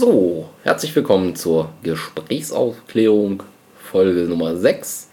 [0.00, 3.42] So, herzlich willkommen zur Gesprächsaufklärung
[3.80, 5.08] Folge Nummer 6.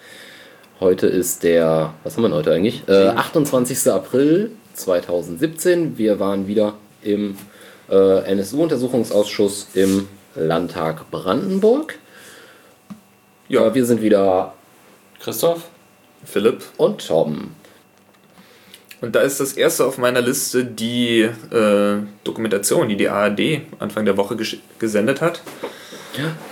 [0.80, 2.88] Heute ist der, was haben wir heute eigentlich?
[2.88, 3.92] Äh, 28.
[3.92, 5.98] April 2017.
[5.98, 7.36] Wir waren wieder im
[7.90, 11.98] äh, NSU-Untersuchungsausschuss im Landtag Brandenburg.
[13.50, 14.54] Ja, wir sind wieder
[15.20, 15.64] Christoph,
[16.26, 16.64] Philipp.
[16.78, 17.56] und Torben.
[19.06, 24.04] Und da ist das erste auf meiner Liste die äh, Dokumentation, die die ARD Anfang
[24.04, 24.36] der Woche
[24.80, 25.44] gesendet hat.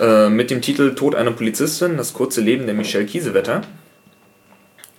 [0.00, 3.62] Äh, mit dem Titel Tod einer Polizistin, das kurze Leben der Michelle Kiesewetter.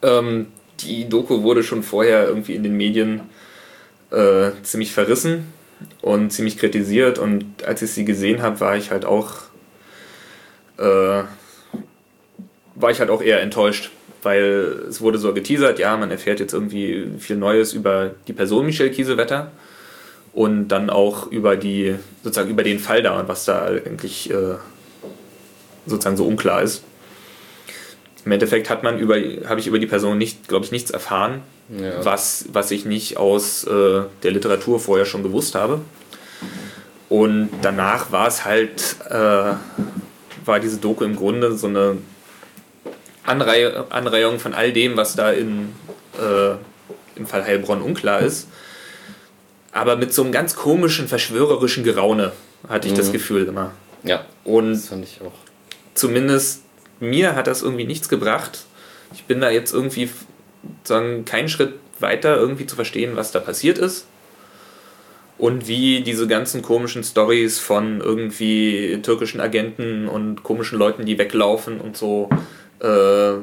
[0.02, 0.48] Ähm,
[0.82, 3.22] die Doku wurde schon vorher irgendwie in den Medien
[4.12, 5.54] äh, ziemlich verrissen
[6.02, 7.20] und ziemlich kritisiert.
[7.20, 9.44] Und als ich sie gesehen habe, war ich halt auch
[10.78, 11.24] äh,
[12.76, 13.92] war ich halt auch eher enttäuscht,
[14.26, 18.66] weil es wurde so geteasert, ja, man erfährt jetzt irgendwie viel Neues über die Person
[18.66, 19.52] Michelle Kiesewetter
[20.34, 24.56] und dann auch über die, sozusagen über den Fall da und was da eigentlich äh,
[25.86, 26.84] sozusagen so unklar ist.
[28.26, 29.16] Im Endeffekt hat man über,
[29.48, 32.04] habe ich über die Person nicht, glaube ich, nichts erfahren, Ja.
[32.04, 35.82] was, was ich nicht aus äh, der Literatur vorher schon gewusst habe.
[37.08, 39.54] Und danach war es halt, äh,
[40.44, 41.98] war diese Doku im Grunde so eine
[43.26, 45.74] Anreihe, Anreihung von all dem, was da in,
[46.20, 46.56] äh,
[47.16, 48.48] im Fall Heilbronn unklar ist.
[49.72, 52.32] Aber mit so einem ganz komischen, verschwörerischen Geraune
[52.70, 53.72] hatte ich das Gefühl immer.
[54.04, 55.34] Ja, Und das fand ich auch.
[55.96, 56.62] zumindest
[57.00, 58.60] mir hat das irgendwie nichts gebracht.
[59.14, 60.10] Ich bin da jetzt irgendwie
[60.84, 64.06] sagen, keinen Schritt weiter irgendwie zu verstehen, was da passiert ist.
[65.38, 71.82] Und wie diese ganzen komischen Stories von irgendwie türkischen Agenten und komischen Leuten, die weglaufen
[71.82, 72.30] und so
[72.82, 73.34] äh,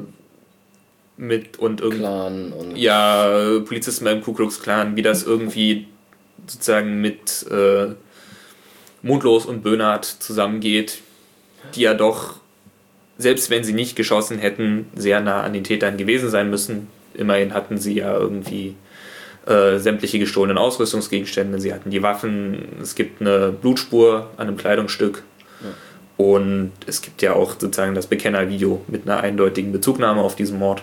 [1.16, 5.86] mit und irgendwie und ja, Polizisten beim Ku Klux Klan, wie das irgendwie
[6.46, 7.94] sozusagen mit äh,
[9.02, 11.00] Mundlos und Böhnhardt zusammengeht,
[11.74, 12.36] die ja doch,
[13.18, 16.88] selbst wenn sie nicht geschossen hätten, sehr nah an den Tätern gewesen sein müssen.
[17.14, 18.74] Immerhin hatten sie ja irgendwie
[19.46, 25.22] äh, sämtliche gestohlenen Ausrüstungsgegenstände, sie hatten die Waffen, es gibt eine Blutspur an einem Kleidungsstück.
[26.22, 30.82] Und es gibt ja auch sozusagen das Bekennervideo mit einer eindeutigen Bezugnahme auf diesen Mord.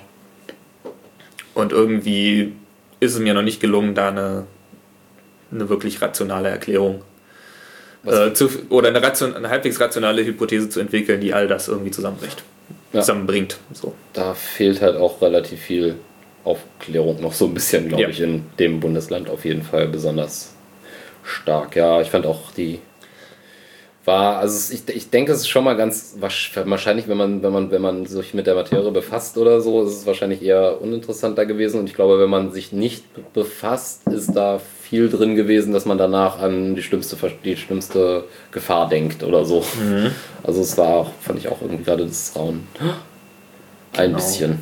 [1.54, 2.52] Und irgendwie
[3.00, 4.46] ist es mir noch nicht gelungen, da eine,
[5.52, 7.04] eine wirklich rationale Erklärung
[8.06, 11.92] äh, zu, oder eine, ration, eine halbwegs rationale Hypothese zu entwickeln, die all das irgendwie
[11.92, 12.44] zusammenbricht,
[12.92, 13.00] Ja.
[13.00, 13.58] zusammenbringt.
[13.74, 13.94] So.
[14.14, 15.96] da fehlt halt auch relativ viel
[16.44, 18.10] Aufklärung noch so ein bisschen, glaube Ja.
[18.10, 20.54] ich, in dem Bundesland auf jeden Fall besonders
[21.24, 21.76] stark.
[21.78, 22.80] Ja, ich fand auch die
[24.10, 27.72] war, also ich, ich denke, es ist schon mal ganz wahrscheinlich, wenn man, wenn man,
[27.72, 31.80] wenn man sich mit der Materie befasst oder so, ist es wahrscheinlich eher uninteressanter gewesen.
[31.80, 33.04] Und ich glaube, wenn man sich nicht
[33.34, 37.16] befasst, ist da viel drin gewesen, dass man danach an die schlimmste,
[37.46, 39.64] die schlimmste Gefahr denkt oder so.
[40.44, 42.68] Also es war auch, fand ich auch irgendwie gerade das Rauen.
[43.94, 44.18] Ein Genau.
[44.18, 44.60] bisschen.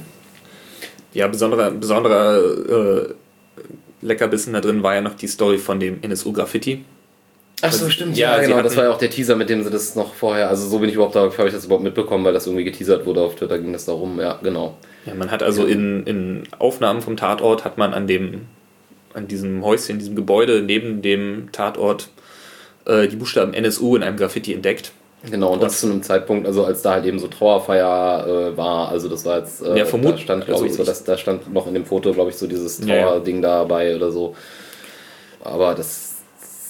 [1.14, 3.14] Ja, besonderer, besonderer äh,
[4.02, 6.84] Leckerbissen da drin war ja noch die Story von dem NSU-Graffiti.
[7.62, 8.16] Ach so, stimmt.
[8.18, 8.62] Ja, Ja, genau.
[8.62, 10.50] Das war ja auch der Teaser, mit dem sie das noch vorher.
[10.50, 13.06] Also so bin ich überhaupt da, habe ich das überhaupt mitbekommen, weil das irgendwie geteasert
[13.06, 14.20] wurde auf Twitter, ging das da rum.
[14.20, 14.78] Ja, genau.
[15.06, 18.42] Ja, man hat also in, in Aufnahmen vom Tatort hat man an dem
[19.14, 22.10] an diesem Häuschen, diesem Gebäude neben dem Tatort
[22.86, 24.92] äh, die Buchstaben NSU in einem Graffiti entdeckt.
[25.28, 28.90] Genau, und das zu einem Zeitpunkt, also als da halt eben so Trauerfeier äh, war,
[28.90, 31.18] also das war jetzt, äh, Ja, vermut- da stand, glaube also ich, so, dass, da
[31.18, 33.08] stand noch in dem Foto, glaube ich, so dieses Ja, ja.
[33.08, 34.36] Trauerding dabei oder so.
[35.44, 36.07] Aber das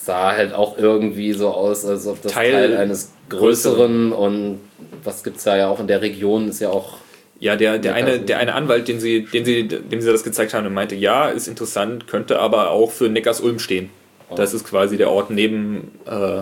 [0.08, 4.60] sah halt auch irgendwie so aus, als ob das Teil Teil, eines größeren und
[5.04, 6.98] was gibt's da ja auch in der Region, ist ja auch
[7.40, 10.54] Ja, der, der, eine, der eine Anwalt, den sie, den sie, dem sie das gezeigt
[10.54, 13.90] haben, meinte, ja, ist interessant, könnte aber auch für Neckars-Ulm stehen.
[14.36, 16.42] Das ist quasi der Ort neben äh,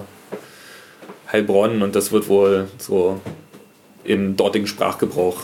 [1.32, 3.20] Heilbronn und das wird wohl so
[4.04, 5.44] im dortigen Sprachgebrauch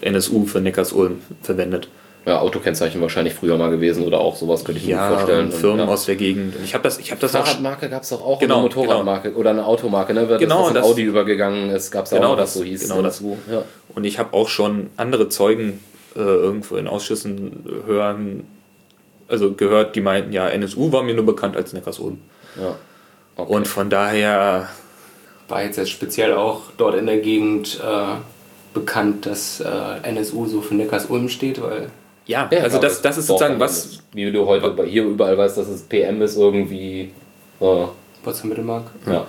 [0.00, 1.88] NSU für Neckars-Ulm verwendet.
[2.24, 5.46] Ja, Autokennzeichen wahrscheinlich früher mal gewesen oder auch sowas, könnte ich mir Ja, vorstellen.
[5.46, 5.92] und Firmen ja.
[5.92, 6.54] aus der Gegend.
[6.56, 8.62] Und Ich habe das, ich hab das auch Fahrradmarke gab es doch auch, Genau, eine
[8.64, 10.28] Motorradmarke oder eine Automarke, ne?
[10.28, 12.82] Weil Genau, das, das- Audi übergegangen ist, gab es Genau auch, was das, so hieß.
[12.88, 13.16] genau das.
[13.18, 13.38] dazu.
[13.50, 13.64] Ja.
[13.94, 15.80] Und ich habe auch schon andere Zeugen
[16.14, 18.46] äh, irgendwo in Ausschüssen hören,
[19.28, 22.18] also gehört, die meinten, ja, NSU war mir nur bekannt als Neckars-Ulm.
[22.60, 22.76] Ja.
[23.36, 23.50] Okay.
[23.52, 24.68] Und von daher,
[25.48, 28.14] war jetzt, jetzt speziell auch dort in der Gegend äh,
[28.74, 29.68] bekannt, dass äh,
[30.08, 31.88] NSU so für Neckars-Ulm steht, weil
[32.32, 35.58] ja, Ja, also das, das ist sozusagen was, Wie du heute bei hier überall weißt,
[35.58, 37.12] dass es PM ist irgendwie.
[37.60, 37.92] So.
[38.22, 38.84] Potsdam Mittelmark.
[39.06, 39.26] Ja.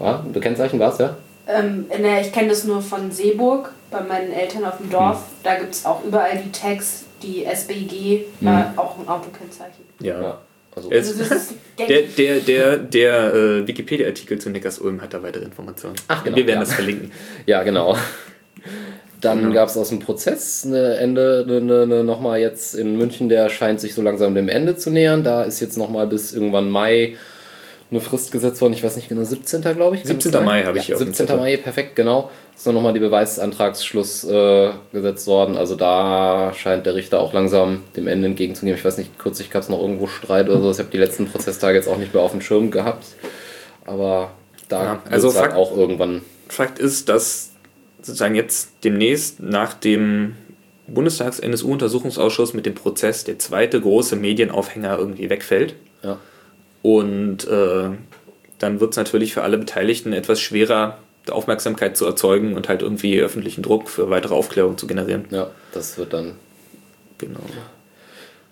[0.00, 0.24] ja.
[0.24, 1.16] Ein Kennzeichen war es, ja?
[1.46, 5.24] Ähm, ne, ich kenne das nur von Seeburg, bei meinen Eltern auf dem Dorf.
[5.42, 9.84] Da gibt es auch überall die Tags, die SBG, war auch ein Autokennzeichen.
[10.00, 10.20] ja.
[10.20, 10.38] Ja.
[10.76, 11.14] Also, Also
[11.78, 15.94] Der, der, der, der äh, Wikipedia-Artikel zu Nickers Ulm hat da weitere Informationen.
[16.08, 16.64] Ach, genau, Wir werden ja.
[16.64, 17.12] das verlinken.
[17.46, 17.96] Ja, genau.
[19.20, 19.54] Dann Genau.
[19.54, 23.80] gab es aus dem Prozess eine Ende, eine, eine, nochmal jetzt in München, der scheint
[23.80, 25.24] sich so langsam dem Ende zu nähern.
[25.24, 27.16] Da ist jetzt nochmal bis irgendwann Mai
[27.90, 28.74] eine Frist gesetzt worden.
[28.74, 29.62] Ich weiß nicht genau, 17.
[29.62, 30.02] glaube ich.
[30.02, 30.30] kann 17.
[30.30, 30.44] das sein?
[30.46, 31.26] Mai habe ich ja, hier auf dem 17.
[31.26, 31.40] Zettel.
[31.40, 32.30] Mai, perfekt, genau.
[32.54, 35.56] Ist dann nochmal die Beweisantragsschluss äh, gesetzt worden.
[35.56, 38.76] Also da scheint der Richter auch langsam dem Ende entgegenzugehen.
[38.76, 40.70] Ich weiß nicht, kürzlich gab es noch irgendwo Streit oder so.
[40.70, 43.04] Ich habe die letzten Prozesstage jetzt auch nicht mehr auf dem Schirm gehabt.
[43.86, 44.30] Aber
[44.68, 47.47] da Ja, wird also es halt Fakt- auch irgendwann Fakt ist, dass
[48.02, 50.36] sozusagen jetzt demnächst nach dem
[50.86, 55.74] Bundestags-NSU-Untersuchungsausschuss mit dem Prozess der zweite große Medienaufhänger irgendwie wegfällt.
[56.02, 56.18] Ja.
[56.82, 57.90] Und äh,
[58.58, 60.98] dann wird es natürlich für alle Beteiligten etwas schwerer,
[61.30, 65.26] Aufmerksamkeit zu erzeugen und halt irgendwie öffentlichen Druck für weitere Aufklärung zu generieren.
[65.30, 66.36] Ja, das wird dann.
[67.18, 67.40] Genau.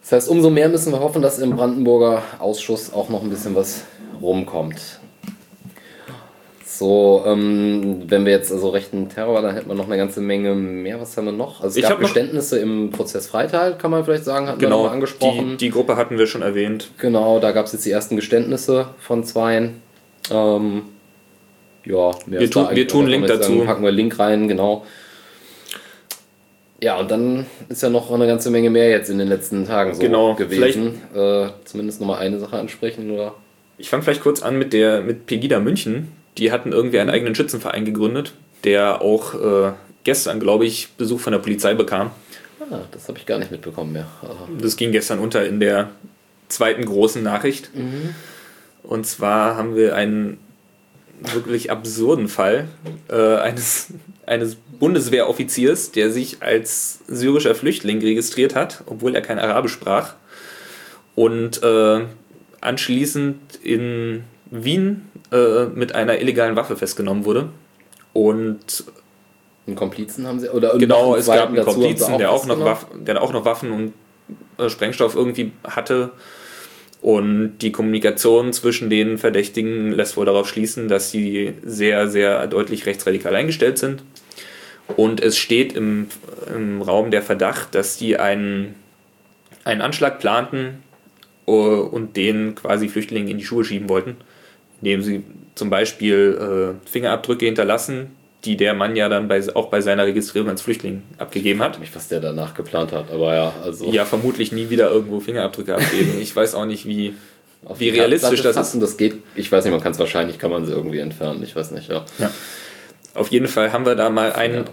[0.03, 3.55] Das heißt, umso mehr müssen wir hoffen, dass im Brandenburger Ausschuss auch noch ein bisschen
[3.55, 3.85] was
[4.21, 5.01] rumkommt.
[6.69, 10.53] So, ähm, wenn wir jetzt also rechten Terror, dann hätten wir noch eine ganze Menge
[10.55, 11.01] mehr.
[11.01, 11.63] Was haben wir noch?
[11.63, 14.83] Also es Ich gab Geständnisse im Prozess Freital, kann man vielleicht sagen, hatten wir Genau,
[14.83, 15.51] mal angesprochen.
[15.53, 16.91] die, die Gruppe hatten wir schon erwähnt.
[16.99, 19.81] Genau, da gab es jetzt die ersten Geständnisse von zweien.
[20.33, 20.83] Ähm,
[21.85, 23.59] ja, Wir da wir tun Link nicht sagen.
[23.59, 23.65] dazu.
[23.65, 24.85] Packen wir Link rein, genau.
[26.83, 29.95] Ja, und dann ist ja noch eine ganze Menge mehr jetzt in den letzten Tagen
[29.95, 31.01] so Genau, gewesen.
[31.15, 33.35] Äh, zumindest nochmal eine Sache ansprechen, oder?
[33.79, 36.09] Ich fange vielleicht kurz an mit der mit Pegida München.
[36.39, 38.33] Die hatten irgendwie einen eigenen Schützenverein gegründet,
[38.65, 39.73] der auch äh,
[40.05, 42.11] gestern, glaube ich, Besuch von der Polizei bekam.
[42.71, 44.07] Ah, das habe ich gar nicht mitbekommen mehr.
[44.23, 44.49] Aha.
[44.61, 45.91] Das ging gestern unter in der
[46.49, 47.71] zweiten großen Nachricht.
[48.83, 50.39] Und zwar haben wir einen
[51.21, 52.69] wirklich absurden Fall
[53.09, 53.89] äh, eines,
[54.27, 60.15] eines Bundeswehroffiziers, der sich als syrischer Flüchtling registriert hat, obwohl er kein Arabisch sprach.
[61.15, 62.01] Und äh,
[62.61, 67.49] anschließend in Wien äh, mit einer illegalen Waffe festgenommen wurde.
[68.13, 68.85] Und
[69.67, 72.65] Einen Komplizen haben sie, oder Genau, es gab einen sie Komplizen, der, auch noch?
[72.65, 73.93] Waffen, der auch noch Waffen und
[74.59, 76.13] äh, Sprengstoff irgendwie hatte.
[77.03, 82.87] Und die Kommunikation zwischen den Verdächtigen lässt wohl darauf schließen, dass sie sehr, sehr deutlich
[82.87, 84.03] rechtsradikal eingestellt sind.
[84.97, 86.09] Und es steht im,
[86.55, 88.77] im Raum der Verdacht, dass die einen,
[89.65, 90.83] einen Anschlag planten
[91.47, 94.17] äh, und den quasi Flüchtlingen in die Schuhe schieben wollten,
[94.81, 95.25] indem sie
[95.55, 98.11] zum Beispiel äh, Fingerabdrücke hinterlassen,
[98.45, 101.81] die der Mann ja dann bei, auch bei seiner Registrierung als Flüchtling abgegeben hat.
[101.81, 103.91] Nicht, was der danach geplant hat, aber ja, also.
[103.93, 106.15] Ja, vermutlich nie wieder irgendwo Fingerabdrücke abgeben.
[106.21, 107.15] Ich weiß auch nicht, wie,
[107.65, 110.51] auf wie realistisch das fassen, Das geht, ich weiß nicht, man kann es wahrscheinlich, kann
[110.51, 112.05] man sie irgendwie entfernen, ich weiß nicht, ja.
[113.15, 114.65] Auf jeden Fall haben wir da mal Ja, einen,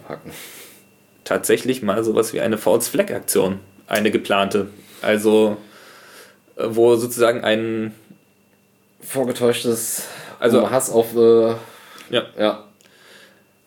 [1.23, 4.67] tatsächlich mal sowas wie eine False Flag Aktion, eine geplante.
[5.01, 5.57] Also,
[6.55, 7.93] äh, wo sozusagen ein,
[9.07, 10.03] Vorgetäuschtes,
[10.39, 11.49] Also- Hass auf, äh,
[12.09, 12.63] ja, ja,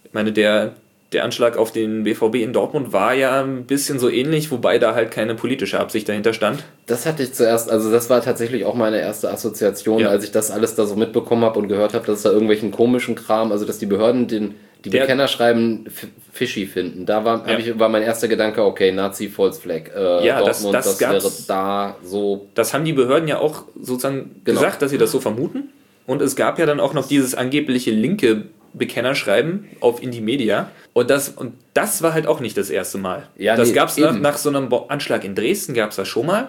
[0.04, 0.72] ich meine, der,
[1.12, 4.94] der Anschlag auf den BVB in Dortmund war ja ein bisschen so ähnlich, wobei da
[4.94, 6.64] halt keine politische Absicht dahinter stand.
[6.86, 10.08] Das hatte ich zuerst, also das war tatsächlich auch meine erste Assoziation, Ja.
[10.08, 12.72] als ich das alles da so mitbekommen habe und gehört habe, dass es da irgendwelchen
[12.72, 14.54] komischen Kram, also dass die Behörden den,
[14.84, 17.06] die Der- Bekennerschreiben f- fishy finden.
[17.06, 17.58] Da war, Ja.
[17.58, 19.90] ich, war mein erster Gedanke, okay, Nazi False Flag.
[19.96, 21.25] Äh, Ja, das- Dortmund, das das, gab's.
[21.25, 22.49] wäre da so.
[22.55, 24.61] Das haben die Behörden ja auch sozusagen Genau.
[24.61, 25.70] gesagt, dass sie das so vermuten.
[26.06, 28.44] Und es gab ja dann auch noch dieses angebliche linke
[28.75, 30.71] Bekennerschreiben auf Indie Media.
[30.92, 33.26] Und das, und das war halt auch nicht das erste Mal.
[33.37, 36.06] Ja, das nee, gab es nach, nach so einem Anschlag in Dresden, gab es das
[36.06, 36.49] schon mal.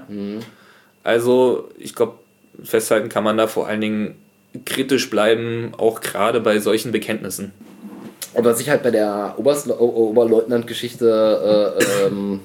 [1.04, 2.20] Also ich glaube,
[2.64, 4.16] festhalten kann man da vor allen Dingen
[4.66, 7.52] kritisch bleiben, auch gerade bei solchen Bekenntnissen.
[8.38, 12.42] Und was ich halt bei der Oberst O- Oberleutnant-Geschichte äh, ähm,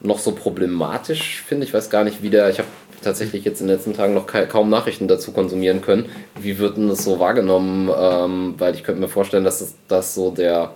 [0.00, 2.68] noch so problematisch finde, ich weiß gar nicht, wie der, ich habe
[3.00, 6.06] tatsächlich jetzt in den letzten Tagen noch ka kaum Nachrichten dazu konsumieren können.
[6.40, 7.88] Wie wird denn das so wahrgenommen?
[7.96, 10.74] Ähm, weil ich könnte mir vorstellen, dass das, das so der,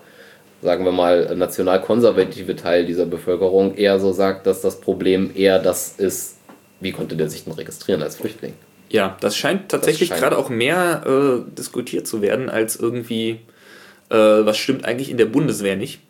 [0.63, 5.97] sagen wir mal, nationalkonservative Teil dieser Bevölkerung eher so sagt, dass das Problem eher das
[5.99, 6.37] ist,
[6.79, 8.53] wie konnte der sich denn registrieren als Flüchtling?
[8.89, 13.41] Ja, das scheint tatsächlich gerade auch mehr äh, diskutiert zu werden, als irgendwie,
[14.11, 16.01] äh, was stimmt eigentlich in der Bundeswehr nicht.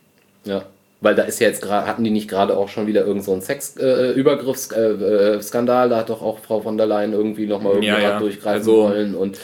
[0.45, 0.65] Ja.
[1.01, 3.33] Weil da ist ja jetzt gerade, hatten die nicht gerade auch schon wieder irgend so
[3.33, 5.35] einen Sexübergriffsskandal?
[5.37, 5.89] Äh, Skandal?
[5.91, 8.19] da hat doch auch Frau von der Leyen irgendwie nochmal irgendwie Ja, ja.
[8.19, 9.15] durchgreifen Also- wollen.
[9.15, 9.39] Und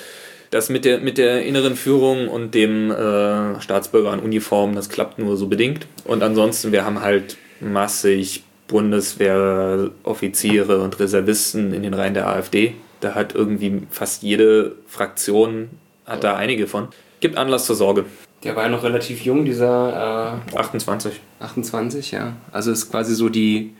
[0.50, 5.18] Das mit der, mit der inneren Führung und dem äh, Staatsbürger in Uniform, das klappt
[5.18, 5.86] nur so bedingt.
[6.04, 12.74] Und ansonsten, wir haben halt massig Bundeswehroffiziere und Reservisten in den Reihen der AfD.
[13.00, 15.68] Da hat irgendwie fast jede Fraktion,
[16.06, 16.88] hat da einige von.
[17.20, 18.04] Gibt Anlass zur Sorge.
[18.42, 21.12] Der war ja noch relativ jung, dieser 28.
[21.12, 22.32] äh, 28, ja.
[22.52, 23.74] Also ist quasi so die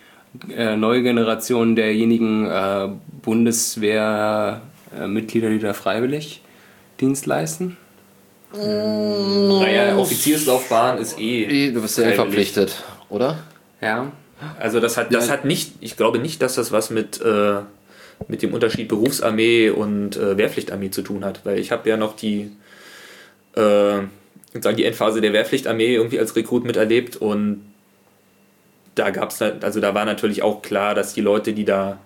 [0.55, 2.89] äh, neue Generation derjenigen äh,
[3.23, 6.43] Bundeswehrmitglieder, die da freiwillig
[7.01, 7.77] Dienst leisten?
[8.53, 11.71] Naja, Offizierslaufbahn ist eh.
[11.73, 13.39] Du bist ja eh verpflichtet, oder?
[13.81, 14.11] Ja.
[14.59, 15.35] Also das hat, das Ja.
[15.35, 17.61] hat nicht, ich glaube nicht, dass das was mit, äh,
[18.29, 22.17] mit dem Unterschied Berufsarmee und äh, Wehrpflichtarmee zu tun hat, weil ich habe ja noch
[22.17, 22.51] die,
[23.57, 23.99] äh,
[24.59, 27.65] sagen die Endphase der Wehrpflichtarmee irgendwie als Rekrut miterlebt und
[28.95, 31.99] da gab's, na- also da war natürlich auch klar, dass die Leute, die da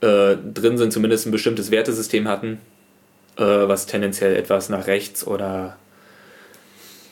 [0.00, 2.58] äh, drin sind, zumindest ein bestimmtes Wertesystem hatten,
[3.36, 5.76] äh, was tendenziell etwas nach rechts oder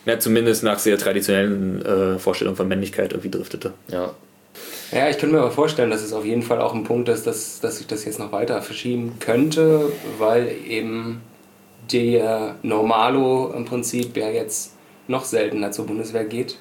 [0.07, 3.75] ja, zumindest nach sehr traditionellen äh, Vorstellungen von Männlichkeit irgendwie driftete.
[3.89, 4.15] Ja.
[4.91, 7.27] Ja, ich könnte mir aber vorstellen, dass es auf jeden Fall auch ein Punkt ist,
[7.27, 11.21] dass, dass sich das jetzt noch weiter verschieben könnte, weil eben
[11.93, 14.75] der Normalo im Prinzip ja jetzt
[15.07, 16.59] noch seltener zur Bundeswehr geht.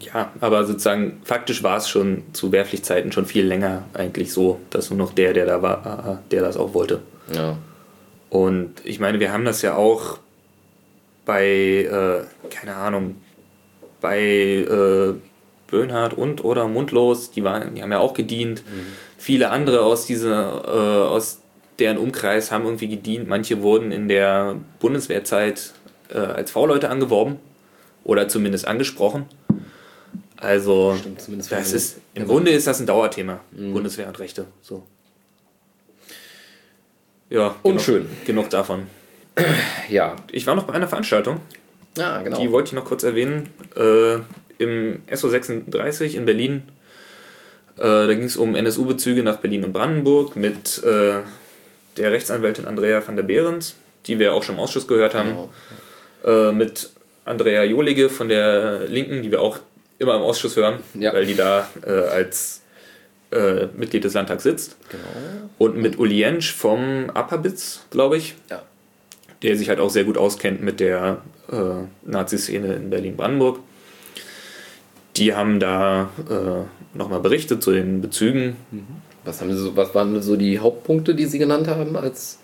[0.00, 4.90] Ja, aber sozusagen faktisch war es schon zu Wehrpflichtzeiten schon viel länger eigentlich so, dass
[4.90, 7.00] nur noch der, der da war, äh, der das auch wollte.
[7.32, 7.56] Ja.
[8.30, 10.18] Und ich meine, wir haben das ja auch
[11.24, 13.16] bei, äh, keine Ahnung,
[14.00, 15.14] bei äh,
[15.66, 18.62] Böhnhardt und oder Mundlos, die, waren, die haben ja auch gedient.
[19.18, 21.40] Viele andere aus, dieser, äh, aus
[21.78, 23.28] deren Umkreis haben irgendwie gedient.
[23.28, 25.72] Manche wurden in der Bundeswehrzeit
[26.12, 27.36] äh, als V-Leute angeworben
[28.04, 29.26] oder zumindest angesprochen.
[30.36, 34.46] Also, Stimmt, das ist, im Grunde ist das ein Dauerthema, Bundeswehr und Rechte.
[34.62, 34.84] So.
[37.28, 38.02] Ja, Unschön.
[38.02, 38.86] Genug, genug davon.
[39.88, 40.16] Ja.
[40.32, 41.40] Ich war noch bei einer Veranstaltung,
[41.96, 42.38] Ja, genau.
[42.40, 43.48] die wollte ich noch kurz erwähnen.
[43.76, 44.16] Äh,
[44.58, 46.62] Im SO36 in Berlin.
[47.76, 51.20] Äh, da ging es um NSU-Bezüge nach Berlin und Brandenburg mit äh,
[51.98, 53.74] der Rechtsanwältin Andrea van der Behrens,
[54.06, 55.30] die wir auch schon im Ausschuss gehört haben.
[56.24, 56.48] Genau.
[56.48, 56.90] Äh, mit
[57.24, 59.58] Andrea Jolige von der Linken, die wir auch
[59.98, 61.12] immer im Ausschuss hören, Ja.
[61.12, 62.62] weil die da äh, als
[63.32, 64.76] äh, Mitglied des Landtags sitzt.
[64.90, 65.02] Genau.
[65.58, 68.62] Und mit Uli Jentsch vom Appabitz, glaube ich, Ja.
[69.42, 71.18] der sich halt auch sehr gut auskennt mit der
[71.52, 71.56] äh,
[72.08, 73.58] Nazi-Szene in Berlin-Brandenburg.
[75.16, 78.56] Die haben da äh, nochmal berichtet zu den Bezügen.
[79.28, 82.38] Was, haben sie so, was waren so die Hauptpunkte, die Sie genannt haben als?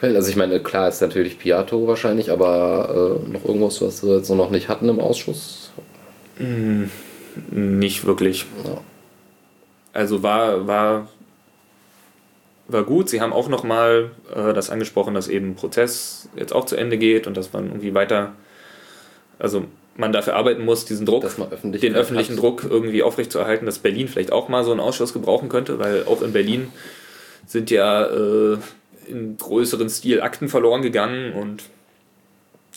[0.00, 4.30] Also ich meine, klar ist natürlich Piato wahrscheinlich, aber äh, noch irgendwas, was wir jetzt
[4.30, 5.72] noch nicht hatten im Ausschuss.
[7.50, 8.46] Nicht wirklich.
[8.64, 8.80] Ja.
[9.92, 11.08] Also war, war,
[12.68, 13.08] war gut.
[13.08, 17.26] Sie haben auch nochmal äh, das angesprochen, dass eben Prozess jetzt auch zu Ende geht
[17.26, 18.32] und dass man irgendwie weiter,
[19.40, 19.64] also
[20.00, 24.32] man dafür arbeiten muss, diesen Druck, öffentlich den öffentlichen Druck irgendwie aufrechtzuerhalten, dass Berlin vielleicht
[24.32, 26.68] auch mal so einen Ausschuss gebrauchen könnte, weil auch in Berlin
[27.46, 28.58] sind ja äh,
[29.06, 31.64] in größeren Stil Akten verloren gegangen und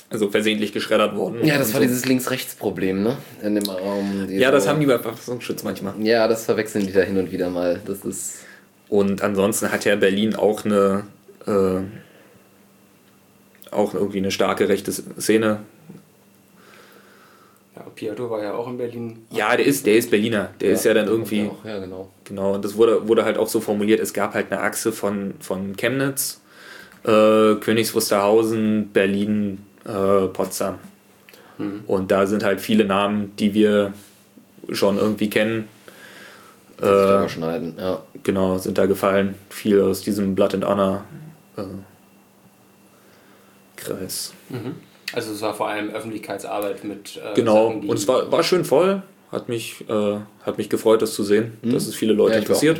[0.10, 1.44] also versehentlich geschreddert worden.
[1.44, 1.88] Ja, das war so.
[1.88, 3.18] dieses Links-Rechts-Problem, ne?
[3.42, 4.27] In dem Raum.
[4.30, 5.94] Ja, das so- haben die bei Verfassungsschutz manchmal.
[6.00, 7.82] Ja, das verwechseln die da hin und wieder mal.
[7.86, 8.39] Das ist.
[8.89, 11.03] Und ansonsten hat ja Berlin auch eine
[11.48, 11.82] äh,
[13.72, 15.60] auch irgendwie eine starke rechte Szene.
[17.75, 19.25] Ja, Piato war ja auch in Berlin.
[19.32, 20.51] Ja, der ist, der ist Berliner.
[20.62, 22.10] Der ist ja dann irgendwie, Auch, ja, genau.
[22.24, 25.34] genau, und das wurde, wurde halt auch so formuliert, es gab halt eine Achse von,
[25.39, 26.42] von Chemnitz,
[27.03, 30.80] äh, Königs Wusterhausen, Berlin, äh, Potsdam.
[31.88, 33.94] Und da sind halt viele Namen, die wir
[34.72, 35.68] schon irgendwie kennen.
[36.82, 38.01] Äh, überschneiden, ja.
[38.24, 39.36] genau, sind da gefallen.
[39.50, 41.06] Viel aus diesem Blood and Honor
[41.58, 41.62] äh,
[43.75, 44.34] Kreis.
[45.13, 48.65] Also es war vor allem Öffentlichkeitsarbeit mit äh, Genau, Sachen, und es war, war schön
[48.65, 49.03] voll.
[49.32, 52.79] Hat mich, äh, hat mich gefreut, das zu sehen, dass es viele Leute Ja, interessiert.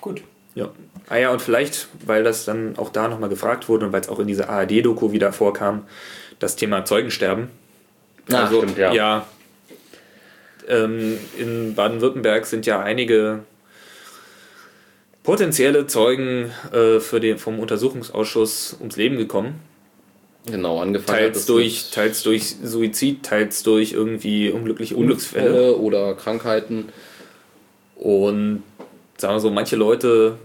[0.00, 0.22] gut.
[0.54, 0.70] Ja.
[1.08, 4.08] Ah ja, und vielleicht, weil das dann auch da nochmal gefragt wurde und weil es
[4.08, 5.82] auch in dieser ARD-Doku wieder vorkam,
[6.40, 7.48] das Thema Zeugensterben.
[8.32, 8.92] Ah, stimmt, ja.
[8.92, 9.26] ja
[10.70, 13.40] ähm, in Baden-Württemberg sind ja einige
[15.22, 19.60] potenzielle Zeugen äh, für den, vom Untersuchungsausschuss ums Leben gekommen.
[20.46, 25.76] Genau, angefangen Teils durch, teils durch Suizid, teils durch irgendwie unglückliche Unglücksfälle.
[25.76, 26.88] Oder Krankheiten.
[27.96, 28.62] Und
[29.18, 30.38] sagen wir so, manche Leute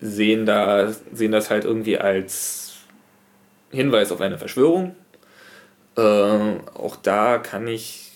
[0.00, 2.74] sehen, da, sehen das halt irgendwie als
[3.70, 4.94] Hinweis auf eine Verschwörung.
[5.96, 8.07] Äh, auch da kann ich,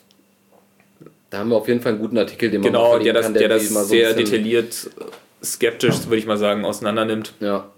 [1.32, 3.32] Da haben wir auf jeden Fall einen guten Artikel, den man genau, der das, kann,
[3.32, 7.32] der die das mal so sehr detailliert äh, skeptisch, würde ich mal sagen, auseinandernimmt.
[7.40, 7.70] Ja.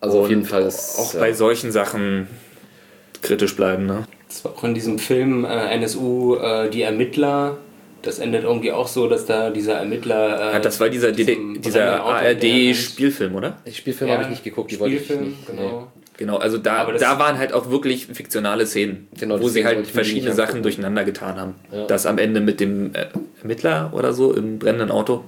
[0.00, 0.98] Also auf Und jeden Fall ist.
[0.98, 1.20] Auch ja.
[1.20, 2.26] bei solchen Sachen
[3.20, 3.84] kritisch bleiben.
[3.84, 4.06] Ne?
[4.26, 7.58] Das war auch in diesem Film äh, NSU äh, Die Ermittler.
[8.00, 10.48] Das endet irgendwie auch so, dass da dieser Ermittler.
[10.50, 12.02] Äh, Ja, das war dieser, dieser.
[12.04, 13.58] ARD-Spielfilm, oder?
[13.66, 15.46] Die Spielfilme Ja, habe ich nicht geguckt, die wollte ich Spielfilm, nicht.
[15.46, 15.92] genau.
[16.16, 20.32] Genau, also da, da waren halt auch wirklich fiktionale Szenen, Genau, wo sie halt verschiedene
[20.32, 21.54] Sachen durcheinander getan haben.
[21.72, 21.86] Ja.
[21.86, 23.06] Das am Ende mit dem äh,
[23.40, 25.24] Ermittler oder so im brennenden Auto.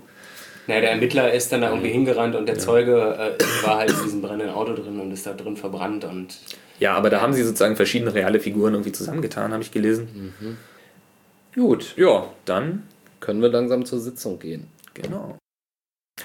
[0.68, 4.02] Naja, der Ermittler ist dann da irgendwie hingerannt und der Zeuge äh, war halt in
[4.04, 6.38] diesem brennenden Auto drin und ist da drin verbrannt und
[6.78, 10.56] Ja, aber da haben sie sozusagen verschiedene reale Figuren irgendwie zusammengetan, habe ich gelesen.
[11.54, 12.82] Gut, Ja, dann,
[13.20, 14.68] können wir langsam zur Sitzung gehen.
[14.94, 15.36] genau.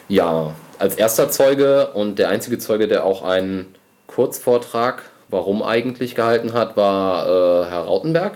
[0.07, 3.75] Ja, als erster Zeuge und der einzige Zeuge, der auch einen
[4.13, 8.33] Kurzvortrag, warum eigentlich gehalten hat, war äh, Herr Rautenberg,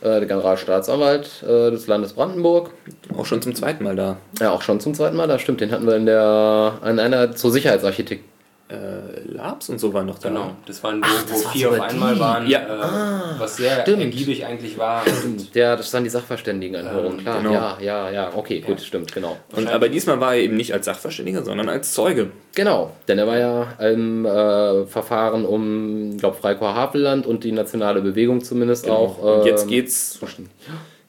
[0.00, 2.70] äh, der Generalstaatsanwalt äh, des Landes Brandenburg.
[3.16, 4.16] Auch schon zum zweiten Mal da.
[4.40, 5.60] Ja, auch schon zum zweiten Mal, das stimmt.
[5.60, 8.24] Den hatten wir in der in einer zur Sicherheitsarchitekt.
[8.72, 10.28] Äh, Labs und so waren noch da.
[10.30, 10.52] genau.
[10.66, 12.20] Das waren, wo, wo das war vier auf einmal die.
[12.20, 12.60] waren, Ja.
[12.60, 14.00] äh, was sehr stimmt.
[14.02, 15.02] ergiebig eigentlich war.
[15.24, 17.38] Und Ja, das waren die Sachverständigenanhörungen, Ähm, klar.
[17.42, 17.52] genau.
[17.52, 18.30] Ja, ja, ja.
[18.34, 19.36] Okay, gut, stimmt, genau.
[19.54, 22.30] Und, aber diesmal war er eben nicht als Sachverständiger, sondern als Zeuge.
[22.54, 27.52] Genau, denn er war ja im äh, Verfahren um, ich glaube, Freikorps Havelland und die
[27.52, 29.18] nationale Bewegung zumindest auch.
[29.18, 29.40] Genau.
[29.40, 30.18] Und jetzt ähm, geht's,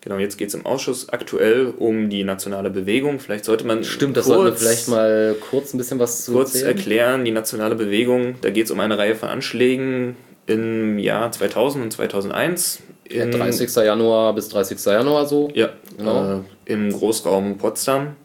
[0.04, 3.20] genau, jetzt geht's im Ausschuss aktuell um die nationale Bewegung.
[3.20, 6.54] Vielleicht sollte man Stimmt, das sollten wir vielleicht mal kurz ein bisschen was zu kurz
[6.56, 6.78] erzählen.
[6.78, 7.26] erklären.
[7.26, 11.92] Die nationale Bewegung, da geht es um eine Reihe von Anschlägen im Jahr 2000 und
[11.92, 12.80] 2001.
[13.10, 13.74] Ja, In, 30.
[13.76, 14.84] Januar bis 30.
[14.86, 15.50] Januar so.
[15.54, 16.40] Ja, Genau.
[16.68, 18.16] äh, im Großraum Potsdam.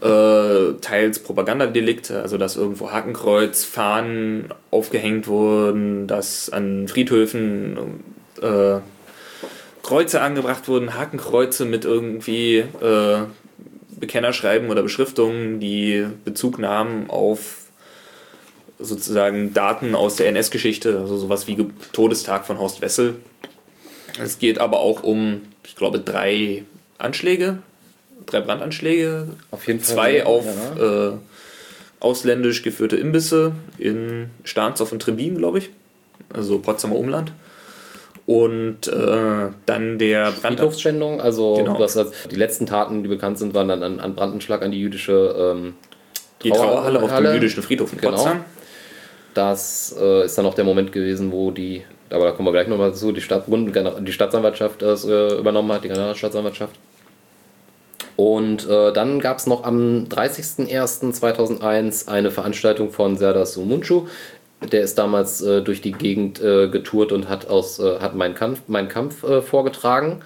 [0.00, 7.76] Äh, teils Propagandadelikte, also dass irgendwo Hakenkreuz, Fahnen aufgehängt wurden, dass an Friedhöfen
[8.42, 8.78] äh,
[9.82, 13.18] Kreuze angebracht wurden, Hakenkreuze mit irgendwie äh,
[13.98, 17.58] Bekennerschreiben oder Beschriftungen, die Bezug nahmen auf
[18.78, 23.16] sozusagen Daten aus der NS-Geschichte, also sowas wie Todestag von Horst Wessel.
[24.20, 26.64] Es geht aber auch um, ich glaube, drei
[26.98, 27.58] Anschläge,
[28.26, 29.94] drei Brandanschläge, Auf jeden Fall.
[29.94, 30.44] zwei auf
[30.76, 31.10] Ja.
[31.10, 31.12] äh,
[32.00, 35.70] ausländisch geführte Imbisse in Starnsdorf und Trebin, glaube ich,
[36.32, 37.32] also Potsdamer Umland.
[38.32, 41.78] Und äh, dann der Brand Friedhofsschändung, also Genau.
[41.78, 44.80] das, das, die letzten Taten, die bekannt sind, waren dann an, an Brandanschlag an die
[44.80, 45.74] jüdische ähm,
[46.42, 48.12] die Trauerhalle auf dem jüdischen Friedhof in Genau.
[48.12, 48.44] Potsdam.
[49.34, 52.68] Das äh, ist dann auch der Moment gewesen, wo die, aber da kommen wir gleich
[52.68, 56.74] nochmal dazu, die, Stadt, die Staatsanwaltschaft das äh, übernommen hat, die Generalstaatsanwaltschaft.
[58.16, 64.06] Und äh, dann gab es noch am 30.01.2001 eine Veranstaltung von Serdar Sumuncu.
[64.70, 68.34] Der ist damals äh, durch die Gegend äh, getourt und hat, aus, äh, hat meinen
[68.34, 70.20] Kampf, meinen Kampf äh, vorgetragen.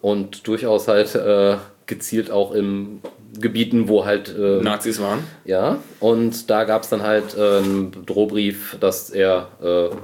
[0.00, 3.00] Und durchaus halt äh, gezielt auch in
[3.38, 5.20] Gebieten, wo halt äh, Nazis waren.
[5.44, 9.48] ja, und da gab es dann halt äh, einen Drohbrief, dass er,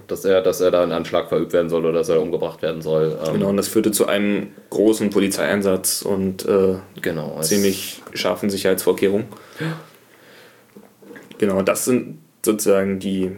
[0.07, 2.81] dass er, dass er da ein Anschlag verübt werden soll oder dass er umgebracht werden
[2.81, 3.19] soll.
[3.27, 6.47] Ähm, Genau, und das führte zu einem großen Polizeieinsatz und
[7.03, 7.41] genau.
[7.43, 9.27] ziemlich scharfen Sicherheitsvorkehrungen.
[11.39, 13.33] Genau, das sind sozusagen die,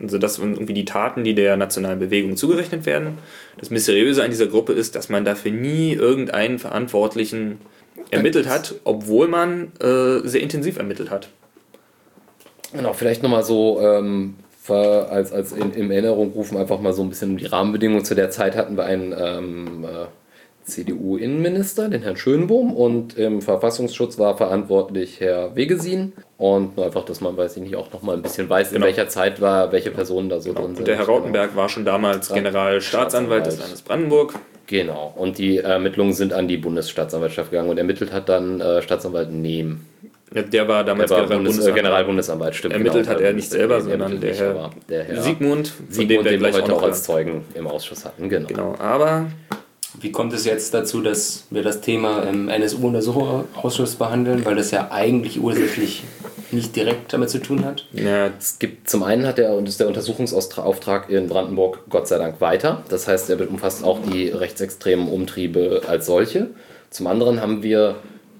[0.00, 3.18] also das sind irgendwie die Taten, die der nationalen Bewegung zugerechnet werden.
[3.58, 7.58] Das Mysteriöse an dieser Gruppe ist, dass man dafür nie irgendeinen Verantwortlichen
[8.10, 11.28] ermittelt hat, obwohl man äh, sehr intensiv ermittelt hat.
[12.72, 14.36] Genau, vielleicht nochmal so ähm,
[14.68, 18.04] als, als in, in Erinnerung rufen, einfach mal so ein bisschen die Rahmenbedingungen.
[18.04, 20.06] Zu der Zeit hatten wir einen ähm, äh,
[20.68, 26.12] CDU-Innenminister, den Herrn Schönbohm, und im Verfassungsschutz war verantwortlich Herr Wegesin.
[26.36, 28.76] Und nur einfach, dass man, weiß ich nicht, auch nochmal ein bisschen weiß, Genau.
[28.78, 30.78] in welcher Zeit war, welche Personen da so drin sind.
[30.80, 34.34] Und der Herr Rautenberg war schon damals Generalstaatsanwalt des Landes Brandenburg.
[34.66, 39.32] Genau, und die Ermittlungen sind an die Bundesstaatsanwaltschaft gegangen und ermittelt hat dann äh, Staatsanwalt
[39.32, 39.80] Nehm.
[40.34, 41.74] Ja, der war Der damals war General Bundes, äh, Bundesanwalt.
[41.82, 42.74] Generalbundesanwalt, stimmt.
[42.74, 45.86] Ermittelt genau, hat er nicht der- selber, der sondern der Herr der Herr Siegmund, von
[45.88, 48.28] Siegmund, dem wir den wir gleich heute auch auch noch als Zeugen im Ausschuss hatten,
[48.28, 48.46] genau.
[48.48, 49.28] Genau, aber
[50.00, 54.90] Wie kommt es jetzt dazu, dass wir das Thema im NSU-Untersuchungsausschuss behandeln, weil das ja
[54.90, 56.04] eigentlich ursächlich
[56.50, 57.86] nicht direkt damit zu tun hat?
[57.92, 62.40] ja, Es gibt zum einen hat der, ist der Untersuchungsauftrag in Brandenburg Gott sei Dank
[62.40, 62.82] weiter.
[62.88, 66.48] Das heißt, er umfasst auch die rechtsextremen Umtriebe als solche.
[66.90, 67.96] Zum anderen haben wir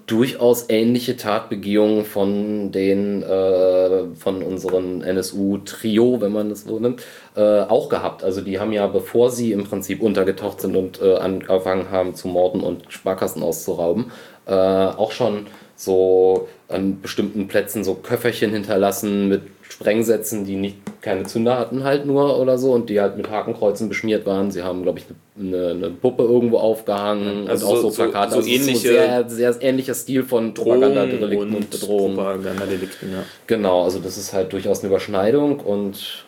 [0.09, 7.03] durchaus ähnliche Tatbegehungen von den äh, von unseren NSU-Trio, wenn man das so nimmt,
[7.35, 8.23] äh, auch gehabt.
[8.23, 12.27] Also die haben ja, bevor sie im Prinzip untergetaucht sind und äh, angefangen haben zu
[12.27, 14.11] morden und Sparkassen auszurauben,
[14.47, 15.45] äh, auch schon
[15.75, 22.05] so an bestimmten Plätzen so Köfferchen hinterlassen mit Sprengsätzen, die nicht keine Zünder hatten halt
[22.05, 24.49] nur oder so und die halt mit Hakenkreuzen beschmiert waren.
[24.51, 25.05] Sie haben, glaube ich,
[25.39, 28.31] eine, eine Puppe irgendwo aufgehangen Also und auch so- so Plakate.
[28.31, 32.15] so- so Also ähnliche sehr, sehr ähnlicher Stil von Propagandadelikten und Bedrohungen.
[32.17, 33.23] Propagandadelikten, ja.
[33.47, 36.25] Genau, also das ist halt durchaus eine Überschneidung und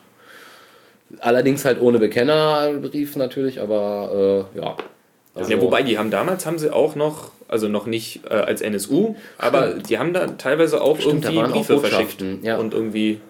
[1.20, 4.78] allerdings halt ohne Bekennerbrief natürlich, aber äh, ja.
[5.34, 5.62] Also, ja.
[5.62, 9.76] Wobei, die haben damals, haben sie auch noch, also noch nicht äh, als NSU, aber
[9.76, 12.24] die haben da teilweise auch Stimmt, irgendwie Briefe verschickt.
[12.44, 12.58] Ja.
[12.58, 13.22] Und irgendwie,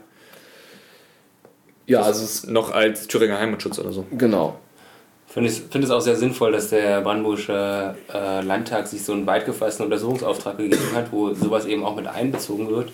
[1.88, 4.06] Ja, also es Noch als Thüringer Heimatschutz oder so.
[4.18, 4.56] genau.
[5.28, 9.26] finde es, finde es auch sehr sinnvoll, dass der Brandenburgische äh, Landtag sich so einen
[9.26, 12.92] weit gefassten Untersuchungsauftrag gegeben hat, wo sowas eben auch mit einbezogen wird.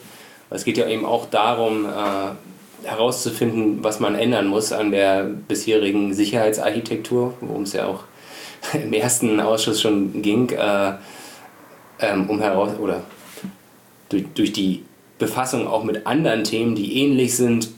[0.50, 5.24] Weil es geht ja eben auch darum, äh, herauszufinden, was man ändern muss an der
[5.24, 8.04] bisherigen Sicherheitsarchitektur, worum es ja auch
[8.74, 10.94] im ersten Ausschuss schon ging, äh,
[12.00, 13.02] ähm, um heraus oder
[14.10, 14.84] durch, durch die
[15.20, 17.70] Befassung auch mit anderen Themen, die ähnlich sind,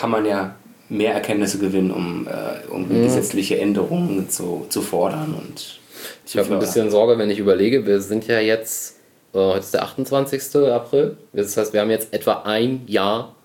[0.00, 0.54] kann man ja
[0.88, 5.34] mehr Erkenntnisse gewinnen, um, äh, um gesetzliche Änderungen zu, zu fordern.
[5.38, 5.78] Und
[6.26, 8.96] Ich habe ein bisschen Sorge, wenn ich überlege, wir sind ja jetzt,
[9.34, 10.56] äh, heute ist der 28.
[10.72, 11.16] April.
[11.32, 13.36] Das heißt, wir haben jetzt etwa ein Jahr,